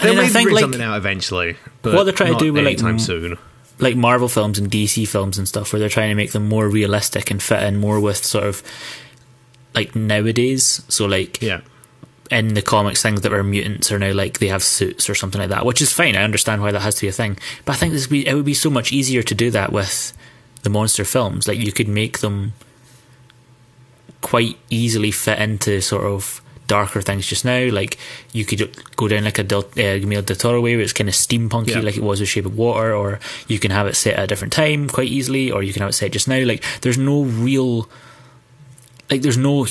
[0.00, 1.56] They'll mean, I maybe bring like, something out eventually.
[1.82, 3.38] But what they're trying to do with, like, anytime m- soon.
[3.78, 6.68] like Marvel films and DC films and stuff, where they're trying to make them more
[6.68, 8.62] realistic and fit in more with sort of
[9.74, 10.82] like nowadays.
[10.88, 11.60] So like Yeah,
[12.30, 15.40] in the comics, things that were mutants are now like they have suits or something
[15.40, 16.16] like that, which is fine.
[16.16, 18.26] I understand why that has to be a thing, but I think this would be,
[18.26, 20.12] it would be so much easier to do that with
[20.62, 21.46] the monster films.
[21.46, 22.52] Like you could make them
[24.26, 27.70] quite easily fit into sort of darker things just now.
[27.70, 27.96] Like
[28.32, 31.08] you could go down like a Del, uh, Guillermo del Toro way, where it's kind
[31.08, 31.80] of steampunky, Yeah.
[31.80, 34.26] like it was with Shape of Water, or you can have it set at a
[34.26, 36.42] different time quite easily, or you can have it set just now.
[36.44, 37.88] Like there's no real,
[39.10, 39.64] like there's no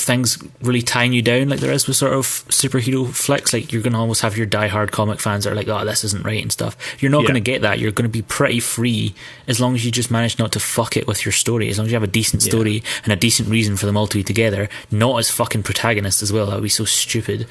[0.00, 3.52] things really tying you down like there is with sort of superhero flicks.
[3.52, 6.04] Like you're going to almost have your die-hard comic fans that are like, oh, this
[6.04, 6.76] isn't right and stuff.
[7.00, 7.28] You're not Yeah.
[7.28, 7.78] going to get that.
[7.78, 9.14] You're going to be pretty free
[9.46, 11.68] as long as you just manage not to fuck it with your story.
[11.68, 12.50] As long as you have a decent Yeah.
[12.50, 16.22] story and a decent reason for them all to be together, not as fucking protagonists
[16.22, 16.46] as well.
[16.46, 17.46] That would be so stupid.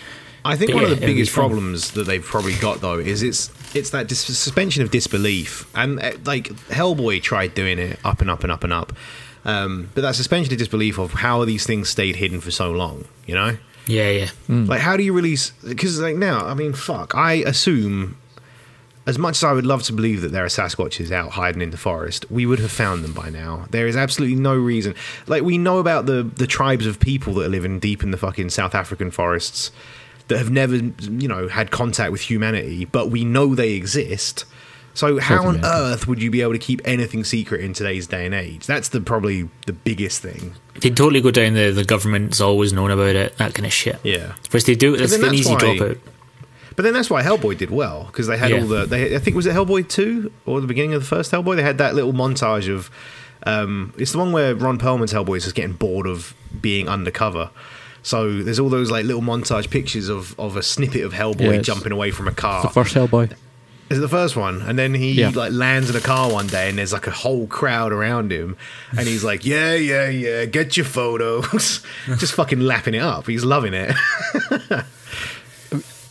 [0.45, 3.21] I think But one yeah, of the biggest problems that they've probably got though is
[3.21, 8.21] it's it's that dis- suspension of disbelief, and uh, like Hellboy tried doing it up
[8.21, 8.93] and up and up and up,
[9.45, 13.05] um, but that suspension of disbelief of how these things stayed hidden for so long,
[13.25, 13.57] you know.
[13.87, 14.29] Yeah, yeah.
[14.49, 15.51] Like, how do you release?
[15.65, 17.15] Because like now, I mean, fuck.
[17.15, 18.17] I assume,
[19.05, 21.69] as much as I would love to believe that there are Sasquatches out hiding in
[21.71, 23.65] the forest, we would have found them by now.
[23.71, 24.93] There is absolutely no reason.
[25.25, 28.17] Like, we know about the the tribes of people that are living deep in the
[28.17, 29.71] fucking South African forests
[30.27, 34.43] that have never, you know, had contact with humanity, but we know they exist.
[34.97, 38.25] So how on earth would you be able to keep anything secret in today's day
[38.25, 38.65] and age?
[38.65, 40.55] That's the probably the biggest thing.
[40.81, 43.99] They totally go down the the government's always known about it, that kind of shit.
[44.03, 44.33] Yeah.
[44.49, 45.99] Whereas they do it's an that's easy why- dropout.
[46.75, 48.61] But then that's why Hellboy did well because they had Yeah.
[48.61, 48.85] all the.
[48.87, 51.55] They, I think was it Hellboy two or the beginning of the first Hellboy.
[51.57, 52.89] They had that little montage of.
[53.43, 57.51] Um, it's the one where Ron Perlman's Hellboy is just getting bored of being undercover.
[58.03, 61.61] So there's all those like little montage pictures of, of a snippet of Hellboy Yeah,
[61.61, 62.63] jumping away from a car.
[62.63, 63.35] The first Hellboy.
[63.89, 64.61] Is it the first one?
[64.61, 65.31] And then he Yeah.
[65.33, 68.57] like lands in a car one day, and there's like a whole crowd around him,
[68.97, 71.79] and he's like, "Yeah, yeah, yeah, get your photos,"
[72.17, 73.27] just fucking lapping it up.
[73.27, 73.95] He's loving it.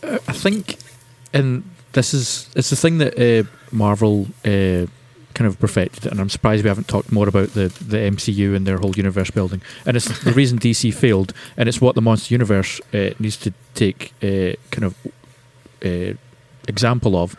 [0.03, 0.77] I think,
[1.33, 1.63] and
[1.93, 4.87] this is it's the thing that uh, Marvel uh,
[5.33, 8.65] kind of perfected, and I'm surprised we haven't talked more about the the MCU and
[8.65, 9.61] their whole universe building.
[9.85, 13.53] And it's the reason DC failed, and it's what the monster universe uh, needs to
[13.75, 14.95] take uh, kind of
[15.85, 16.13] uh,
[16.67, 17.35] example of.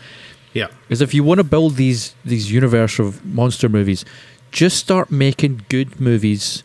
[0.55, 4.05] Yeah, Is if you want to build these these universe of monster movies,
[4.53, 6.63] just start making good movies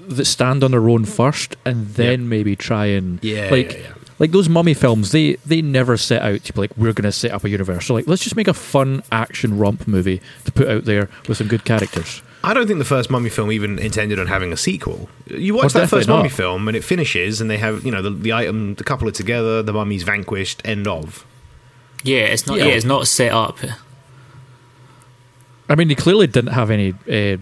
[0.00, 2.26] that stand on their own first, and then Yeah.
[2.28, 3.92] maybe try and Yeah, like yeah, yeah.
[4.18, 5.10] like those mummy films.
[5.12, 7.86] They they never set out to be like we're going to set up a universe.
[7.86, 11.36] So like let's just make a fun action romp movie to put out there with
[11.38, 12.22] some good characters.
[12.44, 15.10] I don't think the first Mummy film even intended on having a sequel.
[15.26, 16.32] You watch Oh, that first Mummy not.
[16.32, 19.12] film and it finishes, and they have you know the, the item, the couple are
[19.12, 21.26] together, the mummy's vanquished, end of.
[22.04, 22.66] Yeah, it's not Yeah.
[22.66, 23.58] yeah, it's not set up.
[25.68, 27.36] I mean, they clearly didn't have any uh,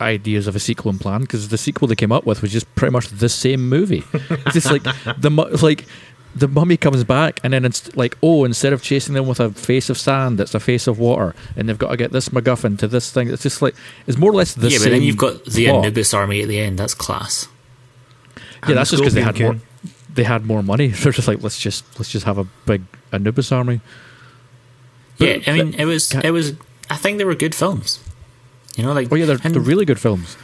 [0.00, 2.72] ideas of a sequel in plan because the sequel they came up with was just
[2.74, 4.04] pretty much the same movie.
[4.12, 4.82] it's just like
[5.18, 5.30] the
[5.62, 5.86] like
[6.34, 9.50] the mummy comes back and then it's like oh instead of chasing them with a
[9.50, 12.78] face of sand, it's a face of water, and they've got to get this MacGuffin
[12.78, 13.28] to this thing.
[13.28, 13.74] It's just like
[14.06, 14.86] it's more or less the yeah, same.
[14.86, 15.84] but then you've got the plot.
[15.84, 16.78] Anubis army at the end.
[16.78, 17.48] That's class.
[18.68, 19.66] Yeah, that's just because they had Scorpion more.
[20.14, 20.88] They had more money.
[21.02, 22.82] They're just like let's just let's just have a big
[23.12, 23.80] Anubis army.
[25.18, 26.54] Yeah, I mean, it was it was.
[26.90, 28.00] I think they were good films.
[28.76, 30.36] You know, like Oh yeah, they're, and they're really good films.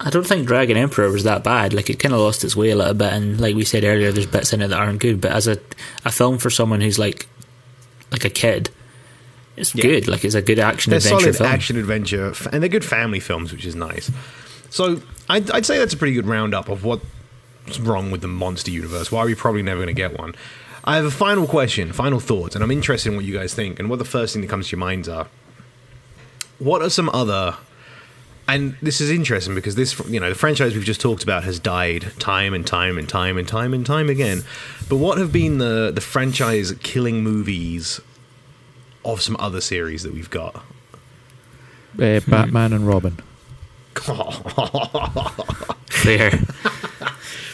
[0.00, 1.72] I don't think Dragon Emperor was that bad.
[1.72, 4.10] Like it kind of lost its way a little bit, and like we said earlier,
[4.10, 5.20] there's bits in it that aren't good.
[5.20, 5.58] But as a
[6.04, 7.28] a film for someone who's like
[8.10, 8.70] like a kid,
[9.56, 9.82] it's Yeah.
[9.82, 10.08] good.
[10.08, 11.48] Like it's a good action They're adventure solid film.
[11.50, 14.10] action adventure, and they're good family films, which is nice.
[14.70, 17.04] So I'd, I'd say that's a pretty good roundup of what's
[17.80, 19.12] wrong with the monster universe.
[19.12, 20.34] Why are we probably never going to get one?
[20.84, 23.78] I have a final question, final thoughts, and I'm interested in what you guys think
[23.78, 25.28] and what the first thing that comes to your minds are.
[26.58, 27.56] What are some other
[28.48, 31.60] and this is interesting because this you know the franchise we've just talked about has
[31.60, 34.42] died time and time and time and time and time again
[34.88, 38.00] but what have been the the franchise killing movies
[39.04, 40.56] of some other series that we've got
[41.98, 43.16] Uh, Batman and Robin.
[46.04, 46.40] there.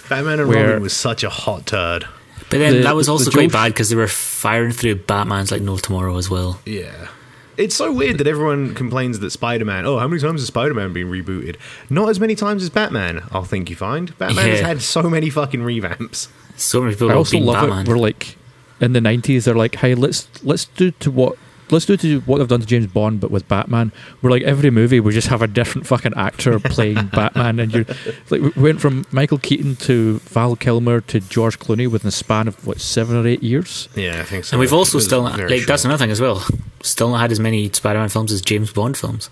[0.08, 2.06] batman and Where- robin was such a hot turd
[2.50, 4.94] But then The- that was the also quite Joe- bad because they were firing through
[4.96, 6.60] Batman's like no tomorrow as well.
[6.64, 7.08] yeah
[7.56, 9.84] it's so weird that everyone complains that Spider-Man.
[9.84, 11.56] Oh, how many times has Spider-Man been rebooted?
[11.90, 13.24] Not as many times as Batman.
[13.32, 16.28] I'll think you find Batman has had so many fucking revamps.
[16.56, 17.86] So many people I also love Batman.
[17.86, 17.88] it.
[17.88, 18.36] We're like
[18.80, 19.44] in the nineties.
[19.46, 21.36] They're like, hey, let's let's do to what
[21.70, 23.92] let's do to what they've done to James Bond, but with Batman.
[24.22, 27.84] We're like every movie we just have a different fucking actor playing Batman, and you're
[28.30, 32.48] like we went from Michael Keaton to Val Kilmer to George Clooney within a span
[32.48, 33.88] of what seven or eight years.
[33.94, 34.54] Yeah, I think so.
[34.54, 36.46] and we've also still not, very like that's another thing as well.
[36.82, 39.30] Still not had as many Spider-Man films as James Bond films.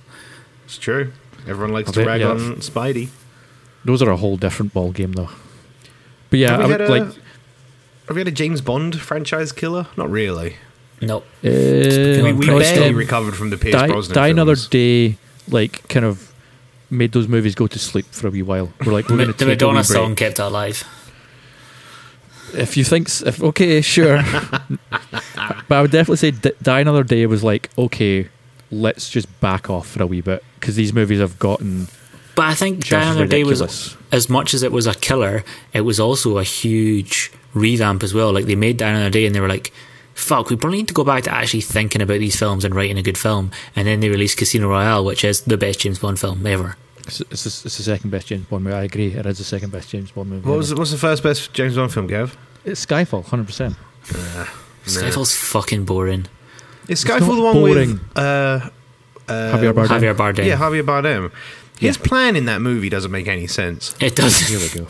[0.65, 1.13] It's true.
[1.47, 2.31] Everyone likes I to rag yeah.
[2.31, 3.09] on Spidey.
[3.85, 5.31] Those are a whole different ball game, though.
[6.29, 7.15] But yeah, Have I would, had a, like.
[8.09, 9.87] Have we had a James Bond franchise killer?
[9.97, 10.57] Not really.
[11.01, 11.25] Nope.
[11.45, 15.17] Uh, We, we no, barely um, recovered from the Pierce die, Brosnan die another day,
[15.49, 16.33] like kind of
[16.91, 18.73] made those movies go to sleep for a wee while.
[18.85, 20.85] We're like, we're Ma- going the take a wee Madonna song kept it alive.
[22.55, 24.23] If you think, if okay, sure,
[25.69, 28.29] but I would definitely say D- Die Another Day was like, okay,
[28.71, 31.89] let's just back off for a wee bit because these movies have gotten
[32.35, 35.45] But I think Die Another Day was as much as it was a killer,
[35.75, 38.33] it was also a huge revamp as well.
[38.33, 39.73] Like they made Die Another Day, and they were like,
[40.17, 42.99] "Fuck, we probably need to go back to actually thinking about these films and writing
[42.99, 46.19] a good film." And then they released Casino Royale, which is the best James Bond
[46.19, 46.77] film ever.
[47.07, 48.75] It's, it's, the- it's the second best James Bond movie.
[48.77, 49.13] I agree.
[49.15, 50.49] It is the second best James Bond movie.
[50.49, 50.81] What was ever.
[50.81, 52.37] what's the first best James Bond film, Gav?
[52.65, 53.77] It's Skyfall, hundred percent.
[54.87, 56.27] Skyfall's fucking boring.
[56.89, 57.91] Is Skyfall the one boring.
[57.93, 58.71] with uh, uh,
[59.29, 59.87] Javier Bardem.
[59.89, 60.47] Javier Bardem.
[60.47, 61.33] Yeah, Javier Bardem.
[61.79, 62.03] His Yeah.
[62.05, 63.95] plan in that movie doesn't make any sense.
[64.01, 64.39] It does.
[64.49, 64.87] Here we go.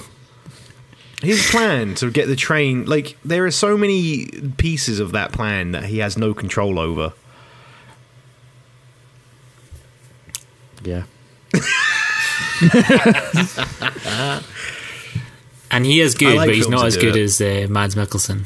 [1.22, 4.26] His plan to get the train, like, there are so many
[4.58, 7.12] pieces of that plan that he has no control over.
[10.84, 11.04] Yeah.
[15.70, 17.22] And he is good, like but he's not as good it.
[17.22, 18.44] as uh, Mads Mikkelsen.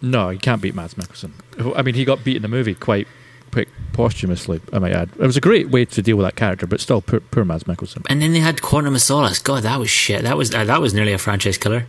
[0.00, 1.32] No, you can't beat Mads Mikkelsen.
[1.76, 3.06] I mean, he got beat in the movie quite,
[3.52, 4.60] quite posthumously.
[4.72, 5.10] I might add.
[5.18, 7.64] It was a great way to deal with that character, but still, poor, poor Mads
[7.64, 8.04] Mikkelsen.
[8.08, 9.38] And then they had Quantum of Solace.
[9.38, 10.22] God, that was shit.
[10.22, 11.86] That was uh, that was nearly a franchise killer.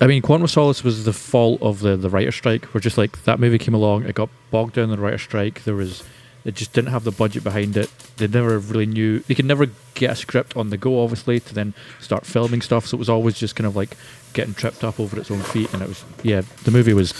[0.00, 2.66] I mean, Quantum of Solace was the fault of the the writer strike.
[2.66, 5.64] Where just like that movie came along, it got bogged down in the writer strike.
[5.64, 6.04] There was,
[6.44, 7.90] it just didn't have the budget behind it.
[8.16, 9.20] They never really knew.
[9.20, 12.86] They could never get a script on the go, obviously, to then start filming stuff.
[12.86, 13.96] So it was always just kind of like
[14.34, 15.72] getting tripped up over its own feet.
[15.72, 17.14] And it was, yeah, the movie was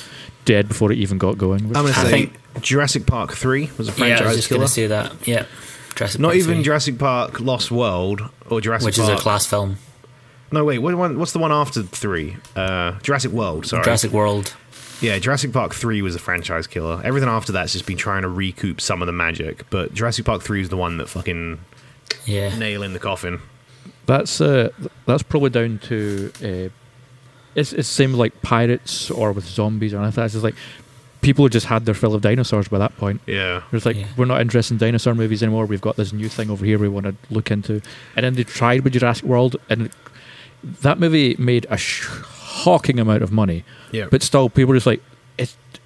[0.45, 1.65] dead before it even got going.
[1.67, 4.09] I'm going to say think- Jurassic Park 3 was a franchise killer.
[4.09, 4.67] Yeah, I was franchise just going killer.
[4.67, 5.29] to say that.
[5.29, 5.47] Yeah,
[5.97, 8.21] Jurassic Not Park even 3, Jurassic Park Lost World
[8.51, 8.87] or Jurassic World.
[8.87, 9.77] which is a class film.
[10.53, 12.37] No, wait, what one, what's the one after 3?
[12.55, 13.83] Uh, Jurassic World, sorry.
[13.85, 14.55] Jurassic World.
[15.01, 17.01] Yeah, Jurassic Park 3 was a franchise killer.
[17.05, 19.69] Everything after that's just been trying to recoup some of the magic.
[19.69, 21.59] But Jurassic Park 3 is the one that fucking
[22.25, 23.41] Yeah, nail in the coffin.
[24.07, 24.69] That's uh,
[25.07, 26.69] that's probably down to uh,
[27.55, 30.25] it's it's same with like pirates or with zombies or anything.
[30.25, 30.55] It's just like
[31.21, 33.21] people just had their fill of dinosaurs by that point.
[33.27, 33.63] Yeah.
[33.73, 34.07] It's like Yeah.
[34.17, 35.65] we're not interested in dinosaur movies anymore.
[35.65, 37.81] We've got this new thing over here we want to look into.
[38.15, 39.89] And then they tried with Jurassic World, and
[40.83, 43.65] that movie made a shocking amount of money.
[43.91, 44.09] Yeah.
[44.11, 45.03] But still, people are just like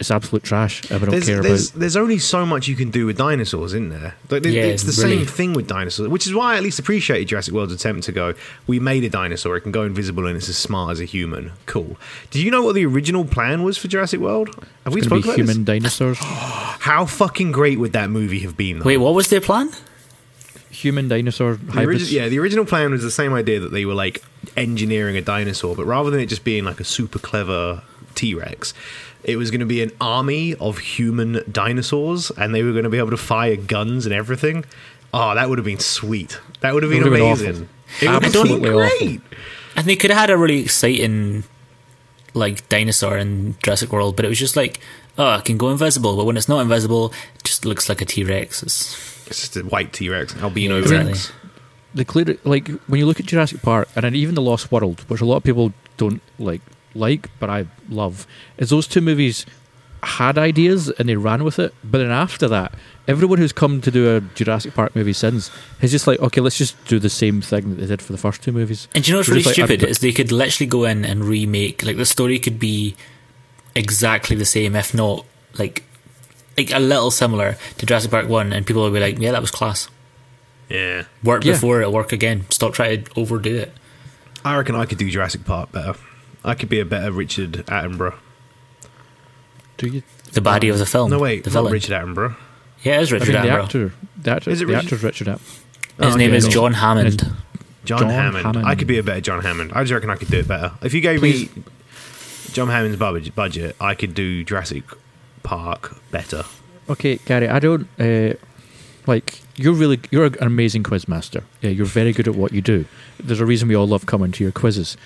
[0.01, 0.83] it's it's absolute trash.
[0.91, 1.81] and we don't there's, care there's, about.
[1.81, 4.15] there's only so much you can do with dinosaurs, isn't there?
[4.31, 5.19] Like, Yeah, it's the really.
[5.19, 8.13] same thing with dinosaurs, which is why I at least appreciated Jurassic World's attempt to
[8.13, 8.35] go,
[8.67, 11.53] we made a dinosaur, it can go invisible and it's as smart as a human.
[11.67, 11.97] Cool.
[12.31, 14.49] Do you know what the original plan was for Jurassic World?
[14.85, 16.19] Have we It's going spoken to be about human dinosaurs.
[16.23, 18.79] How fucking great would that movie have been?
[18.79, 18.85] though?
[18.85, 19.71] Wait, what was their plan?
[20.71, 22.09] human dinosaur The hybrids.
[22.09, 24.23] origi- yeah, the original plan was the same idea that they were like
[24.57, 27.83] engineering a dinosaur, but rather than it just being like a super clever
[28.19, 28.75] T Rex,
[29.25, 32.91] it was going to be an army of human dinosaurs, and they were going to
[32.97, 34.65] be able to fire guns and everything.
[35.13, 36.39] Oh, that would have been sweet.
[36.61, 37.69] That would have been It would have been amazing.
[38.03, 38.99] It would have been Absolutely awful.
[39.07, 39.21] great.
[39.77, 41.45] And they could have had a really exciting,
[42.35, 44.81] like dinosaur in Jurassic World, but it was just like,
[45.17, 46.17] oh, it can go invisible.
[46.17, 48.63] But when it's not invisible, it just looks like a T Rex.
[48.63, 51.13] It's It's just a white T Rex, albino Yeah, exactly.
[51.13, 51.33] Rex.
[51.95, 55.01] the clear like when you look at Jurassic Park and then even the Lost World,
[55.09, 56.61] which a lot of people don't like
[56.95, 58.27] like, but I love,
[58.57, 59.47] is those two movies
[60.03, 62.73] had ideas and they ran with it, but then after that,
[63.09, 66.57] everyone who's come to do a Jurassic Park movie since has just like, okay, let's
[66.59, 68.87] just do the same thing that they did for the first two movies.
[68.95, 71.05] And do you know what's They're really like, stupid is they could literally go in
[71.05, 72.95] and remake like the story could be
[73.75, 75.25] exactly the same, if not
[75.59, 75.85] like
[76.57, 79.41] like a little similar to Jurassic Park One, and people will be like, "Yeah, that
[79.41, 79.89] was class.
[80.69, 81.05] Yeah.
[81.23, 81.53] Work Yeah.
[81.53, 82.47] before it'll work again.
[82.51, 83.73] Stop trying to overdo it."
[84.45, 85.95] I reckon I could do Jurassic Park better.
[86.49, 88.17] I could be a better Richard Attenborough.
[89.77, 90.03] Do you?
[90.33, 91.11] The body of the film.
[91.11, 91.73] No, wait, the not villain.
[91.73, 92.37] Richard Attenborough.
[92.83, 93.65] Yeah, it is I Richard mean, the Attenborough.
[93.65, 93.93] actor,
[94.23, 95.41] the actor, Is it the Richard- actor's Richard App.
[95.41, 96.51] His Oh, name okay, is no.
[96.51, 97.21] John Hammond.
[97.85, 98.47] John, John Hammond.
[98.47, 98.67] Hammond.
[98.67, 99.73] I could be a better John Hammond.
[99.75, 100.73] I just reckon I could do it better.
[100.83, 101.49] If you gave me
[102.53, 104.85] John Hammond's budget, budget, I could do Jurassic
[105.43, 106.45] Park better.
[106.91, 108.35] Okay, Gary, I don't uh,
[109.07, 111.43] like you're really you're an amazing quiz master.
[111.63, 112.85] Yeah, you're very good at what you do.
[113.19, 114.97] There's a reason we all love coming to your quizzes.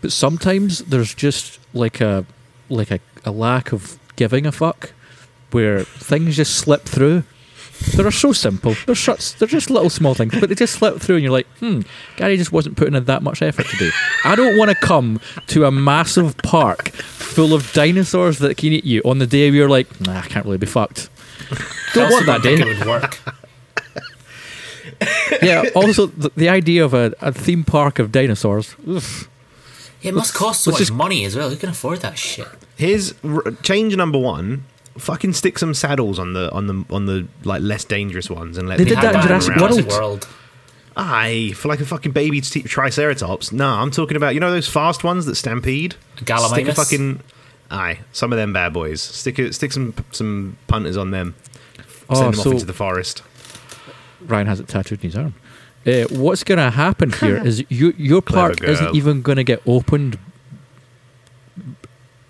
[0.00, 2.24] But sometimes there's just like a
[2.68, 4.92] like a, a lack of giving a fuck
[5.50, 7.24] where things just slip through.
[7.94, 8.74] They're so simple.
[8.86, 11.46] They're such, they're just little small things, but they just slip through, and you're like,
[11.60, 11.82] hmm,
[12.16, 13.90] Gary just wasn't putting in that much effort today.
[14.24, 18.84] I don't want to come to a massive park full of dinosaurs that can eat
[18.84, 21.08] you on the day where you're like, nah, I can't really be fucked.
[21.94, 22.54] Don't want that day.
[22.54, 23.20] It would work.
[25.42, 25.64] yeah.
[25.74, 28.74] Also, the, the idea of a, a theme park of dinosaurs.
[28.88, 29.28] oof.
[30.02, 31.50] It must cost so let's much just- money as well.
[31.50, 32.46] Who can afford that shit?
[32.76, 34.64] Here's r- change number one.
[34.96, 38.68] Fucking stick some saddles on the on the on the like less dangerous ones and
[38.68, 39.70] let They people did that in run Jurassic around.
[39.86, 39.88] World.
[39.88, 40.28] World.
[40.96, 43.52] Aye, for like a fucking baby t- triceratops.
[43.52, 45.94] No, I'm talking about you know those fast ones that stampede.
[46.16, 46.48] Gallimimus?
[46.50, 47.20] Stick a fucking
[47.70, 49.00] aye, some of them bad boys.
[49.00, 51.36] Stick it, stick some some punters on them.
[52.10, 53.22] Oh, Send them so off into the forest.
[54.22, 55.34] Ryan has it tattooed in his arm.
[55.86, 59.62] Uh, what's going to happen here is you, your park isn't even going to get
[59.66, 60.18] opened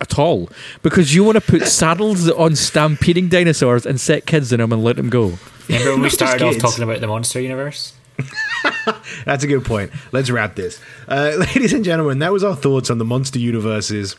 [0.01, 0.49] at all
[0.83, 4.85] because you want to put saddles on stampeding dinosaurs and set kids in them and
[4.85, 5.39] let them go.
[5.69, 7.95] Remember when we started off talking about the monster universe?
[9.25, 9.93] That's a good point.
[10.13, 10.81] Let's wrap this.
[11.07, 14.17] Uh, ladies and gentlemen, that was our thoughts on the monster universes.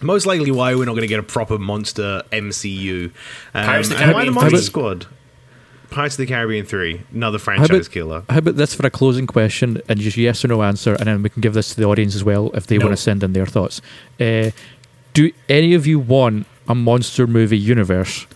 [0.00, 3.06] Most likely why we're not going to get a proper monster MCU.
[3.06, 5.06] Um, Pirates of the and why the Monster Squad?
[5.90, 8.22] Pirates of the Caribbean 3, another franchise killer.
[8.28, 11.22] How about this for a closing question and just yes or no answer, and then
[11.22, 12.86] we can give this to the audience as well if they No.
[12.86, 13.80] want to send in their thoughts.
[14.20, 14.50] Uh,
[15.14, 18.26] do any of you want a monster movie universe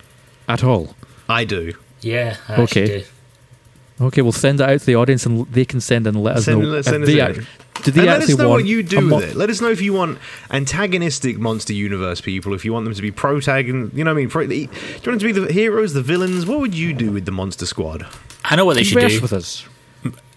[0.48, 0.96] at all?
[1.28, 1.74] I do.
[2.00, 2.86] Yeah, I Okay.
[2.86, 4.04] do.
[4.06, 6.46] Okay, we'll send it out to the audience and they can send and let us
[6.46, 6.80] Send- know.
[6.82, 7.46] send if us they in.
[7.82, 9.36] Act- do they and let us know what you do mo- with it.
[9.36, 10.18] Let us know if you want
[10.50, 14.20] antagonistic monster universe people, if you want them to be protagon, you know what I
[14.22, 14.30] mean?
[14.30, 16.46] Pro, do you want them to be the heroes, the villains?
[16.46, 18.06] What would you do with the monster squad?
[18.44, 19.20] I know what they should Converse do.
[19.22, 19.66] with us.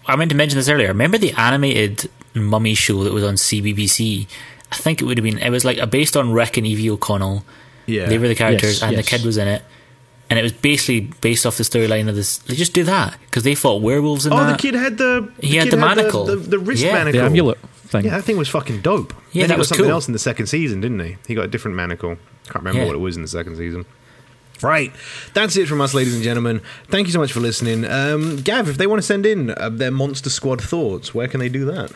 [0.06, 0.88] I meant to mention this earlier.
[0.88, 4.26] Remember the animated mummy show that was on CBBC?
[4.72, 5.38] I think it would have been.
[5.38, 7.44] It was like a, based on Rick and Evie O'Connell.
[7.86, 8.06] Yeah.
[8.06, 9.04] They were the characters, Yes, and yes.
[9.04, 9.62] the kid was in it.
[10.28, 12.38] And it was basically based off the storyline of this.
[12.38, 14.52] They just do that because they fought werewolves in Oh, that.
[14.56, 16.24] the kid had the He the had the manacle.
[16.24, 16.94] the, the, wrist Yeah.
[16.94, 17.20] manacle.
[17.20, 18.04] The amulet thing.
[18.06, 19.12] Yeah, that thing was fucking dope.
[19.32, 19.92] Yeah, then that he got was something cool.
[19.92, 21.16] else in the second season, didn't he?
[21.28, 22.16] He got a different manacle.
[22.46, 22.86] Can't remember Yeah.
[22.86, 23.84] what it was in the second season.
[24.62, 24.90] Right,
[25.34, 26.60] that's it from us, ladies and gentlemen.
[26.88, 27.84] Thank you so much for listening.
[27.84, 31.40] Um, Gav, if they want to send in uh, their Monster Squad thoughts, where can
[31.40, 31.92] they do that?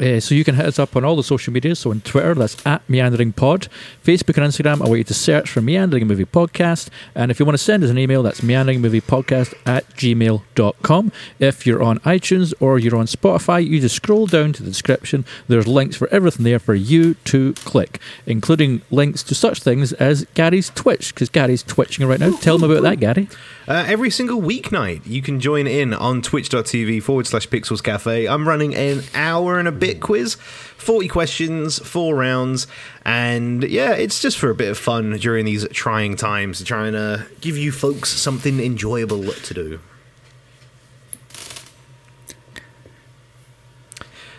[0.00, 1.74] Uh, so you can hit us up on all the social media.
[1.74, 3.68] So on Twitter, that's at Meandering Pod.
[4.02, 6.88] Facebook and Instagram, I want you to search for Meandering Movie Podcast.
[7.14, 11.12] And if you want to send us an email, that's meanderingmoviepodcast at gmail.com.
[11.38, 15.24] If you're on iTunes or you're on Spotify, you just scroll down to the description.
[15.48, 20.26] There's links for everything there for you to click, including links to such things as
[20.34, 22.36] Gary's Twitch, because Gary's twitching right now.
[22.36, 23.28] Tell them about that, Gary.
[23.66, 28.26] Uh, every single weeknight, you can join in on twitch.tv forward slash pixels cafe.
[28.26, 32.66] I'm running an hour and a bit quiz, 40 questions, four rounds,
[33.06, 37.26] and yeah, it's just for a bit of fun during these trying times trying to
[37.40, 39.80] give you folks something enjoyable to do.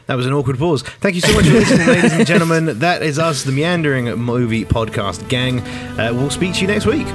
[0.06, 0.84] That was an awkward pause.
[0.84, 2.78] Thank you so much for listening, ladies and gentlemen.
[2.78, 5.62] That is us, the Meandering Movie Podcast Gang.
[6.00, 7.08] Uh, we'll speak to you next week.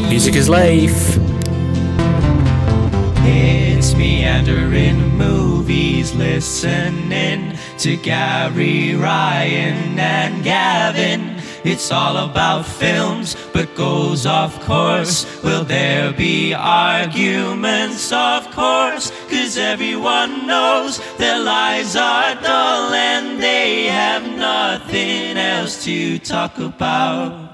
[0.00, 1.18] Music is life.
[3.26, 11.36] It's meandering movies, listening to Gary Ryan and Gavin.
[11.62, 15.26] It's all about films, but goes off course.
[15.42, 18.10] Will there be arguments?
[18.12, 26.18] Of course, cause everyone knows their lives are dull and they have nothing else to
[26.18, 27.51] talk about.